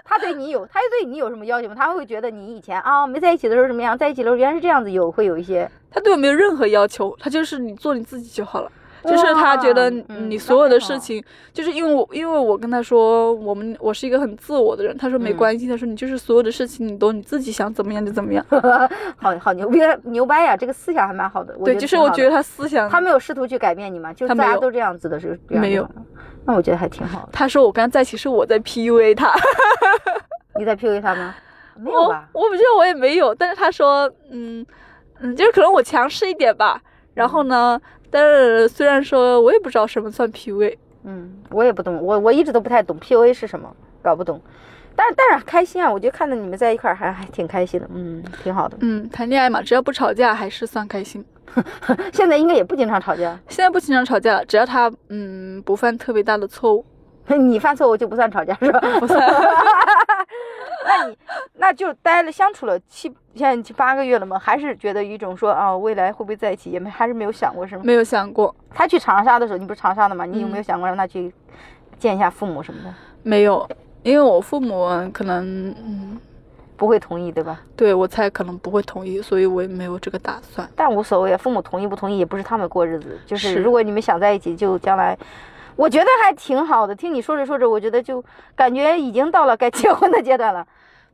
[0.04, 1.74] 他对你有，他对你有什么要求吗？
[1.76, 5.70] 他会觉得你以前啊没在一起的时候什么样，在一起的时候原来是这样子，有会有一些。
[5.90, 8.70] 他对我没有任何要求，他就是你做你自己就好了。
[9.04, 11.22] 就是他觉得你所有的事情，
[11.52, 18.44] 就是因为我因为我跟他说，我们我是一个很自我的人，他说没嗯关系，他说你就是所有的事情你都你自己想怎么样就怎么样。
[19.16, 20.56] 好好牛逼牛掰呀！
[20.56, 21.54] 这个思想还蛮好的。
[21.64, 25.88] 对，就是我觉得得他思想，他没有试图去改变你嘛，就大家都这样子的是没有。
[26.44, 27.28] 那我觉得还挺好的。
[27.32, 29.32] 他说我跟他在一起是我在 PUA 他，
[30.58, 31.34] 你在 PUA 他吗？
[31.76, 32.28] 没有我吧？
[32.32, 34.64] 我不知道我也没有，但是他说嗯
[35.20, 36.80] 嗯，就是可能我强势一点吧。
[37.12, 37.78] 然后呢，
[38.10, 43.70] 但是虽然说我也不知道什么算 PUA，嗯，我也不懂，我我一直都不太懂 PUA 是什么，
[44.02, 44.40] 搞不懂。
[44.96, 48.76] 但是但是开心啊，我觉得看着你们在一块儿还还挺开心的，嗯，挺好的。
[48.80, 51.24] 嗯，谈恋爱嘛，只要不吵架还是算开心。
[52.12, 56.84] 现在应该也不经常吵架，现在不经常吵架了，只要他嗯不犯特别大的错误，
[57.26, 58.80] 你犯错误就不算吵架是吧？
[59.00, 59.18] 不算。
[60.98, 61.18] 那你
[61.54, 64.38] 那就待了相处了七现在七八个月了吗？
[64.38, 67.82] 还是觉得有一种说啊未来会不会在一起，也没还是没有想过是吗？
[67.84, 70.24] 没有想过，他去长沙的时候，你不是长沙的吗？
[70.24, 71.32] 你有没有嗯想过让他去
[71.98, 72.92] 见一下父母什么的？
[73.22, 73.68] 没有，
[74.02, 76.18] 因为我父母可能嗯
[76.76, 77.60] 不会同意对吧？
[77.76, 80.68] 对我猜可能不会同意，所以我也没有这个打算。
[80.74, 85.16] 但无所谓，父母同意不同意也不是他们过日子，就是是如果你们想在一起，就将来，
[85.76, 86.94] 我觉得还挺好的。
[86.94, 88.24] 听你说着说着，我觉得就
[88.56, 90.66] 感觉已经到了该结婚的阶段了。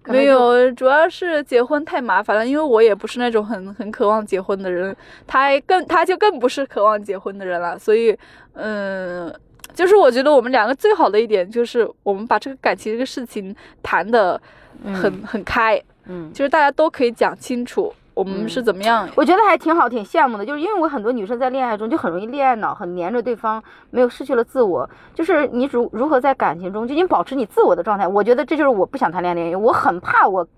[0.07, 4.97] 没，有，主要是结婚太麻烦了，因为我也不是那种很很渴望结婚的人，
[5.27, 8.17] 他还更他就更不是渴望结婚的人了，所以
[8.55, 9.35] 嗯。
[9.75, 14.41] 就是我觉得我们两个最好的一点就是我们把这个感情这个事情谈的
[14.85, 19.07] 很、很开，嗯，就是大家都可以讲清楚我们是怎么样。
[19.15, 20.47] 我觉得还挺好，挺羡慕的。
[20.47, 24.89] 就是因为我很多女生在恋爱中就很容易恋爱脑，很黏着对方，没有失去了自我。
[25.13, 28.09] 就是你如如何在感情中，就你保持你自我的状态。
[28.09, 29.61] 我觉得这就是我不想谈恋爱的原因。
[29.61, 30.49] 我很怕我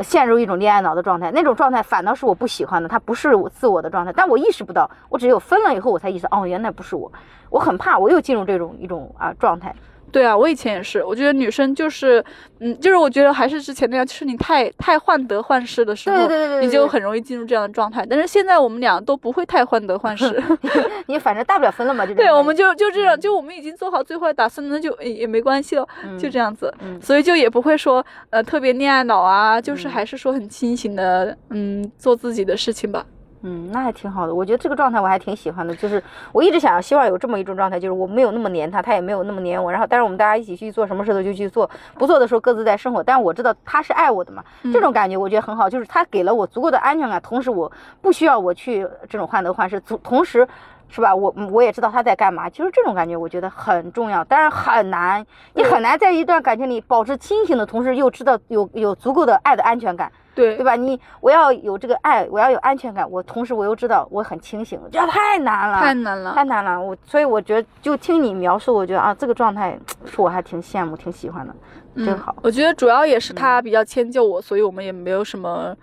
[0.00, 4.12] 陷入一种恋爱脑的状态，那种状态反倒是我不喜欢的，它不是我自我的状态。
[4.14, 7.10] 但我意识不到，我只有分了以后，我才意识，哦，原来不是我。
[7.48, 9.74] 我很怕我又进入这种一种啊状态。
[10.16, 12.24] 对啊，我以前也是，我觉得女生就是，
[12.60, 18.06] 嗯，就是我觉得还是之前那样，就是你太太患得患失的时候，对对对对对你就很容易进入这样的状态。
[18.08, 20.42] 但是现在我们俩都不会太患得患失，
[21.06, 25.86] 你反正大不了分了嘛，对，我们就就这样，就我们已经做好最坏打算，那就也也没关系了，
[26.18, 26.98] 就这样子，嗯。
[27.02, 29.90] 所以就也不会说呃特别恋爱脑啊，就是嗯。
[29.90, 33.04] 还是说很清醒的，嗯，做自己的事情吧。
[33.48, 34.34] 嗯，那还挺好的。
[34.34, 43.02] 我觉得这个状态我还挺喜欢的，就是我一直想要希望有这么一种状态，就是我没有那么黏他，他也没有那么黏我，然后但是我们大家一起去做什么事都就去做，不做的时候各自在生活。
[43.02, 44.42] 但是我知道他是爱我的嘛，
[44.72, 47.70] 这种感觉我觉得很好，就是他给了我足够的安全感，同时我
[48.02, 50.46] 不需要我去这种患得患失，同同时。
[50.88, 51.12] 是吧？
[51.12, 60.12] 我我也知道他在干嘛，就是这种感觉，我觉得很重要，但是很难，你很难在一段感情里保持清醒的同时，又知道有有足够的爱的安全感。
[60.36, 60.76] 对对吧？
[60.76, 66.80] 你我要有这个爱，我要有安全感，我同时我又知道我很清醒，这太难了，太难了太难了。
[66.80, 71.54] 我所以我觉得，就听你描述，我觉得啊，这个状态是我还挺羡慕、挺喜欢的，
[71.96, 72.36] 真嗯好。
[72.42, 75.74] 我觉得主要也是他比较迁就我，所以我们也没有什么。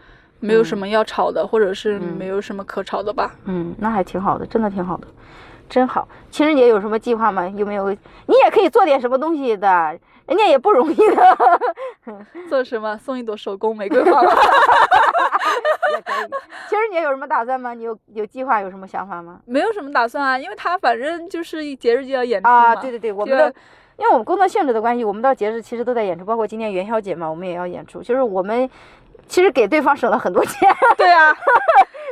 [0.45, 3.31] 没有什么要吵的，或者是没有什么可吵的吧？
[3.45, 5.07] 嗯，那还挺好的，真的挺好的，
[5.69, 6.05] 真好。
[6.31, 7.47] 情人节有什么计划吗？
[7.47, 7.89] 有没有？
[7.91, 9.97] 你也可以做点什么东西的，
[10.27, 11.37] 人家也不容易的。
[12.49, 12.97] 做什么？
[12.97, 14.29] 送一朵手工玫瑰花吧。
[15.95, 16.29] 也可以。
[16.69, 17.73] 情人节有什么打算吗？
[17.73, 18.61] 你有有计划？
[18.61, 19.39] 有什么想法吗？
[19.45, 22.73] 没有什么打算啊，因为他反正就是一节日就要演出嘛。
[22.73, 23.53] 啊，对对对，我们的，
[23.97, 28.69] 因为我们工作性质的关系，我们到节日其实都在演出，包括今年元宵节嘛，我们也要演出，就是我们
[29.27, 30.69] 其实给对方省了很多钱。
[30.97, 31.35] 对啊，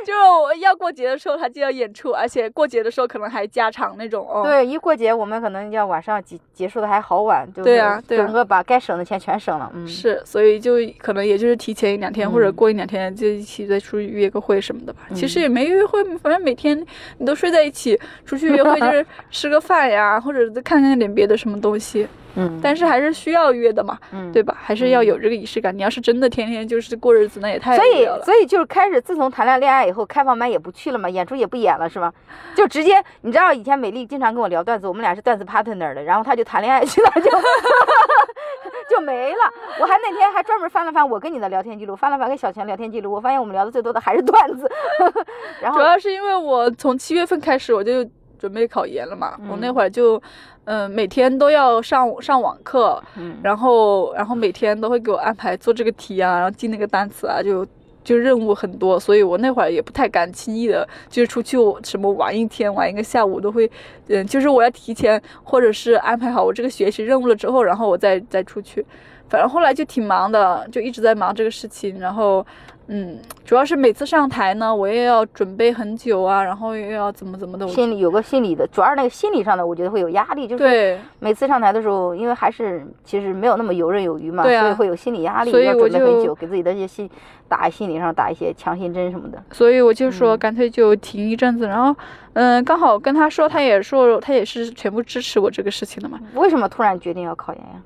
[0.06, 4.42] 就是我要过节的时候他就要演出，而且过节的时候可能还加长那种哦。
[4.44, 9.70] 对，一过节我们可能要晚上结结束的还好晚，就是对啊对啊整个把该省的钱全省了。
[9.74, 15.02] 嗯，是，所以就可能也就是提前一两天、或者嗯过一两天就一起再出去约个会什么的吧。
[15.14, 16.78] 其实也没约会，反正每天
[17.18, 22.06] 你都睡在一起，出去约会就 是吃个饭呀，或者看看点别的什么东西。
[22.36, 24.56] 嗯，但是还是需要约的嘛，嗯对吧？
[24.60, 25.76] 还是要有这个仪式感。
[25.76, 28.06] 你要是真的天天就是过日子，那也太所以。
[28.24, 32.12] 所以就是开始，自从谈了恋爱以后，开放麦也不去了嘛，演出也不演了，是吗？
[32.54, 37.30] 就直接，你知道以前美丽经常跟我聊段子，我们俩是段子 partner 的，然后他就谈恋爱去了，就
[38.90, 39.38] 就没了。
[39.80, 44.70] 我还那天还专门翻了翻我跟你的聊天记录，翻了翻跟小钱聊天记录，我发现我们聊的最多的还是段子。
[45.60, 48.04] 然后主要是因为我从七月份开始我就
[48.42, 50.20] 准备考研了嘛，我那会儿就，
[50.64, 57.64] 嗯、每天都要上上网课，嗯然后然后每天都会给我安排做这个题啊，然后记那个单词啊，就
[58.02, 63.70] 就任务很多，所以我那会儿也不太敢轻易的，就是出去什么玩一天、玩一个下午都会，
[64.08, 68.84] 嗯，就是我要提前或者是安排好我这个学习任务了之后，然后我再再出去。
[69.28, 72.44] 反正后来就挺忙的，就一直在忙这个事情，然后。
[72.88, 77.66] 嗯，主要是每次上台呢，我也要准备很久啊，然后又要怎么怎么的。
[77.68, 80.46] 心里有个心理的，主要是那个心理上的，我觉得会有压力。
[80.48, 87.08] 就是对每次上台的时候，因为还是其实没有那么游刃有余嘛，对啊所以会有心理压力，所以要我就准备很久，给自己的一些心
[87.48, 89.42] 打心理上打一些强心针什么的。
[89.52, 91.94] 所以我就说嗯干脆就停一阵子，然后
[92.34, 96.18] 嗯，刚好跟他说，他也说他也是全部支持我这个事情的嘛。
[96.34, 97.82] 为什么突然决定要考研呀？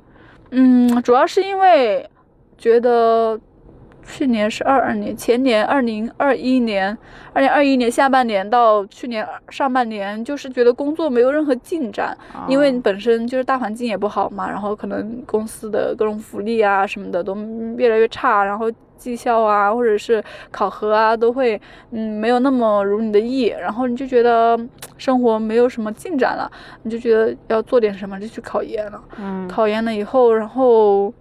[0.50, 2.08] 嗯，主要是因为
[2.56, 3.38] 觉得
[4.06, 6.96] 去年是二二年，前年二零二一年，
[7.32, 12.16] 二零二一年下半年到去年上半年，就是觉得工作没有任何进展，
[12.48, 17.34] 因为哦本身就是大环境也不好嘛，然后可能公司的各种福利啊什么的都
[17.76, 26.50] 越来越差，然后绩效啊或者是考核啊都会嗯没有那么如你的意，然后你就觉得嗯生活没有什么进展了，
[26.84, 29.02] 你就觉得要做点什么，就去考研了。
[29.20, 31.12] 嗯，考研了以后，然后，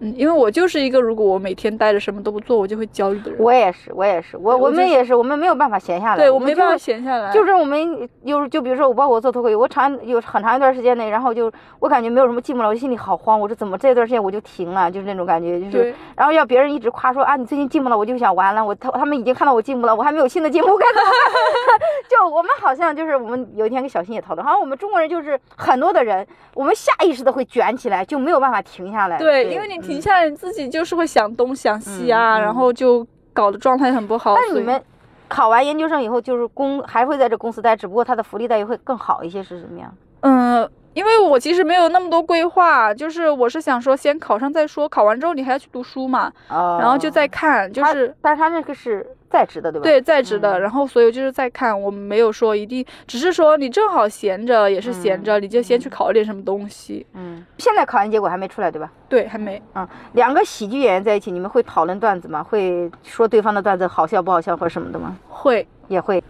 [0.00, 3.38] 嗯，因为我就是一个如果我每天待着什么都不做，我就会焦虑的人。
[3.38, 21.88] 我也是，我也是，我我们也是，我们没有办法闲下来，对我没办法闲下来，就是我们有就比如说我包括我做脱口秀，我长有很长一段时间内，然后就我感觉没有什么进步了，我心里好慌，我说怎么这段时间我就停了，就是那种感觉，就是对然后要别人一直夸说啊你最近进步了，我就想完了，我他他们已经看到我进步了，我还没有新的进步，该怎么办？
[22.08, 29.18] 就我们好像就是我们有一天跟小新也讨论，好像我们中国人就是很多的人，我们下意识的会卷起来，就没有办法停下来。
[29.18, 34.34] 对，因为你停下来，你自己就是会想东想西啊，然后就搞得状态很不好。
[34.34, 34.82] 所以但你们
[35.28, 39.94] 考完研究生以后，就是公还会在这公司待，只不过他的福利待遇会更好一些，是什么样？
[40.20, 40.70] 嗯。
[40.94, 49.84] 因为我其实没有那么多规划，就是我是想说先考上再说，考完之后你还要去读书嘛，哦，然后就再看，就是但是他那个是在职的，对吧？
[49.84, 57.06] 对，在职的，嗯然后所以就是在看，我们没有说一定，只是说你正好闲着，也是闲着，你就先去考点什么东西。
[57.14, 58.90] 嗯，现在考研结果还没出来，对吧？
[59.08, 59.62] 对，还没。
[59.74, 62.42] 嗯，两个喜剧演员在一起，你们会讨论段子吗？
[62.42, 65.16] 会说对方的段子好笑不好笑或者什么的吗？
[65.28, 66.22] 会也会，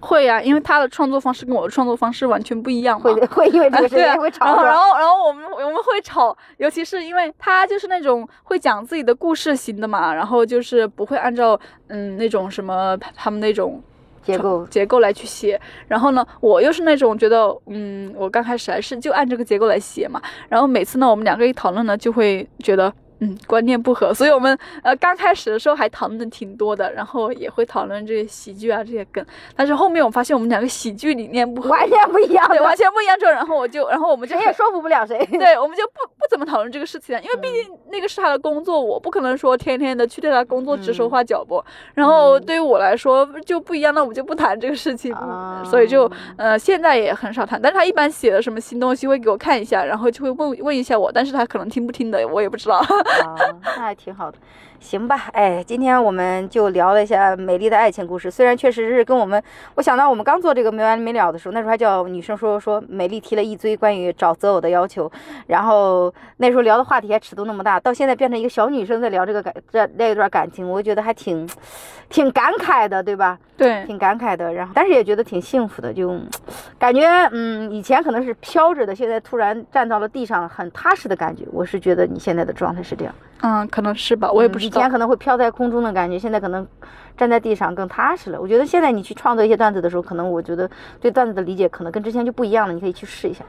[0.00, 3.04] 会呀、因为他的创作方式跟我的创作方式完全不一样嘛。
[3.04, 13.82] 会 会因为这个事对啊情会吵然后，然后，然后我们我们会吵，尤其是因为他就是那种会讲自己的故事型的嘛，然后就是不会按照嗯那种什么他们那种
[14.22, 15.60] 结构结构来去写。
[15.86, 20.20] 然后呢，我又是那种觉得嗯，我刚开始还是就按这个结构来写嘛。
[20.48, 22.92] 然后每次呢，我们两个一讨论呢，就会觉得。
[23.20, 35.18] 嗯，观念不合，所以我们呃刚开始的时候还讨论的挺多的，然后也会讨论这些喜剧啊这些梗，但是后面我发现我们两个喜剧理念不合，完全不一样，对完全不一样之后，然后我就然后我们就很谁也说服不了谁。
[35.32, 41.62] 对，我们就不不怎么讨论这个事情了，因为毕竟那个是他的工作，我不可能说天天的去对他工作指手画脚不。
[41.92, 47.60] 然后对于我来说就不一样，那我们就不谈这个事情，啊所以就呃现在也很少谈。
[47.60, 52.80] 但是他一般写的什么新东西会给我看一下，然后就会问问一下我，但是他可能听不听的我也不知道。
[53.18, 54.38] 哦，那还挺好的。
[54.80, 58.30] 行吧，哎，今天我们就聊了一下美丽的爱情故事。
[58.30, 59.40] 虽然确实是跟我们，
[59.74, 65.10] 我想到我们刚做这个没完没了的时候，那时候还叫女生说说美丽提了一堆关于找择偶的要求，
[65.46, 71.48] 然后那时候聊的话题还尺度那么大，到现在变成一个小女生在聊这个感这那一段感情，我觉得还挺
[72.08, 73.38] 挺感慨的，对吧？
[73.56, 76.18] 对，挺感慨的，然后但是也觉得挺幸福的，就
[76.78, 81.44] 感觉嗯，以前可能是飘着的，现在突然站到了地上，很踏实的感觉。
[81.52, 84.90] 我是觉得你现在的状态是这样，嗯，可能是吧，我也不知道嗯以前。
[84.90, 86.66] 可能会飘在空中的感觉，现在可能
[87.16, 88.40] 站在地上更踏实了。
[88.40, 90.68] 我觉得现在你去创作一些段子的时候，可能我觉得
[91.00, 93.44] 对段子的理解可能跟之前就不一样了，你可以去试一下。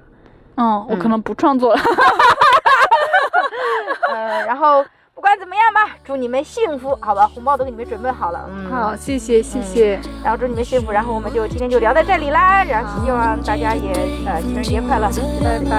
[0.55, 1.81] 嗯，我可能不创作了。
[4.11, 4.83] 呃，然后
[5.13, 7.27] 不管怎么样吧，祝你们幸福，好吧？
[7.27, 13.91] 红包都给你们准备好了，嗯，好，谢谢，谢谢，然后祝你们幸福，然后我们就今天就聊到这里啦，然后希望大家也
[14.25, 15.07] 呃情人节快乐，
[15.43, 15.69] 拜拜，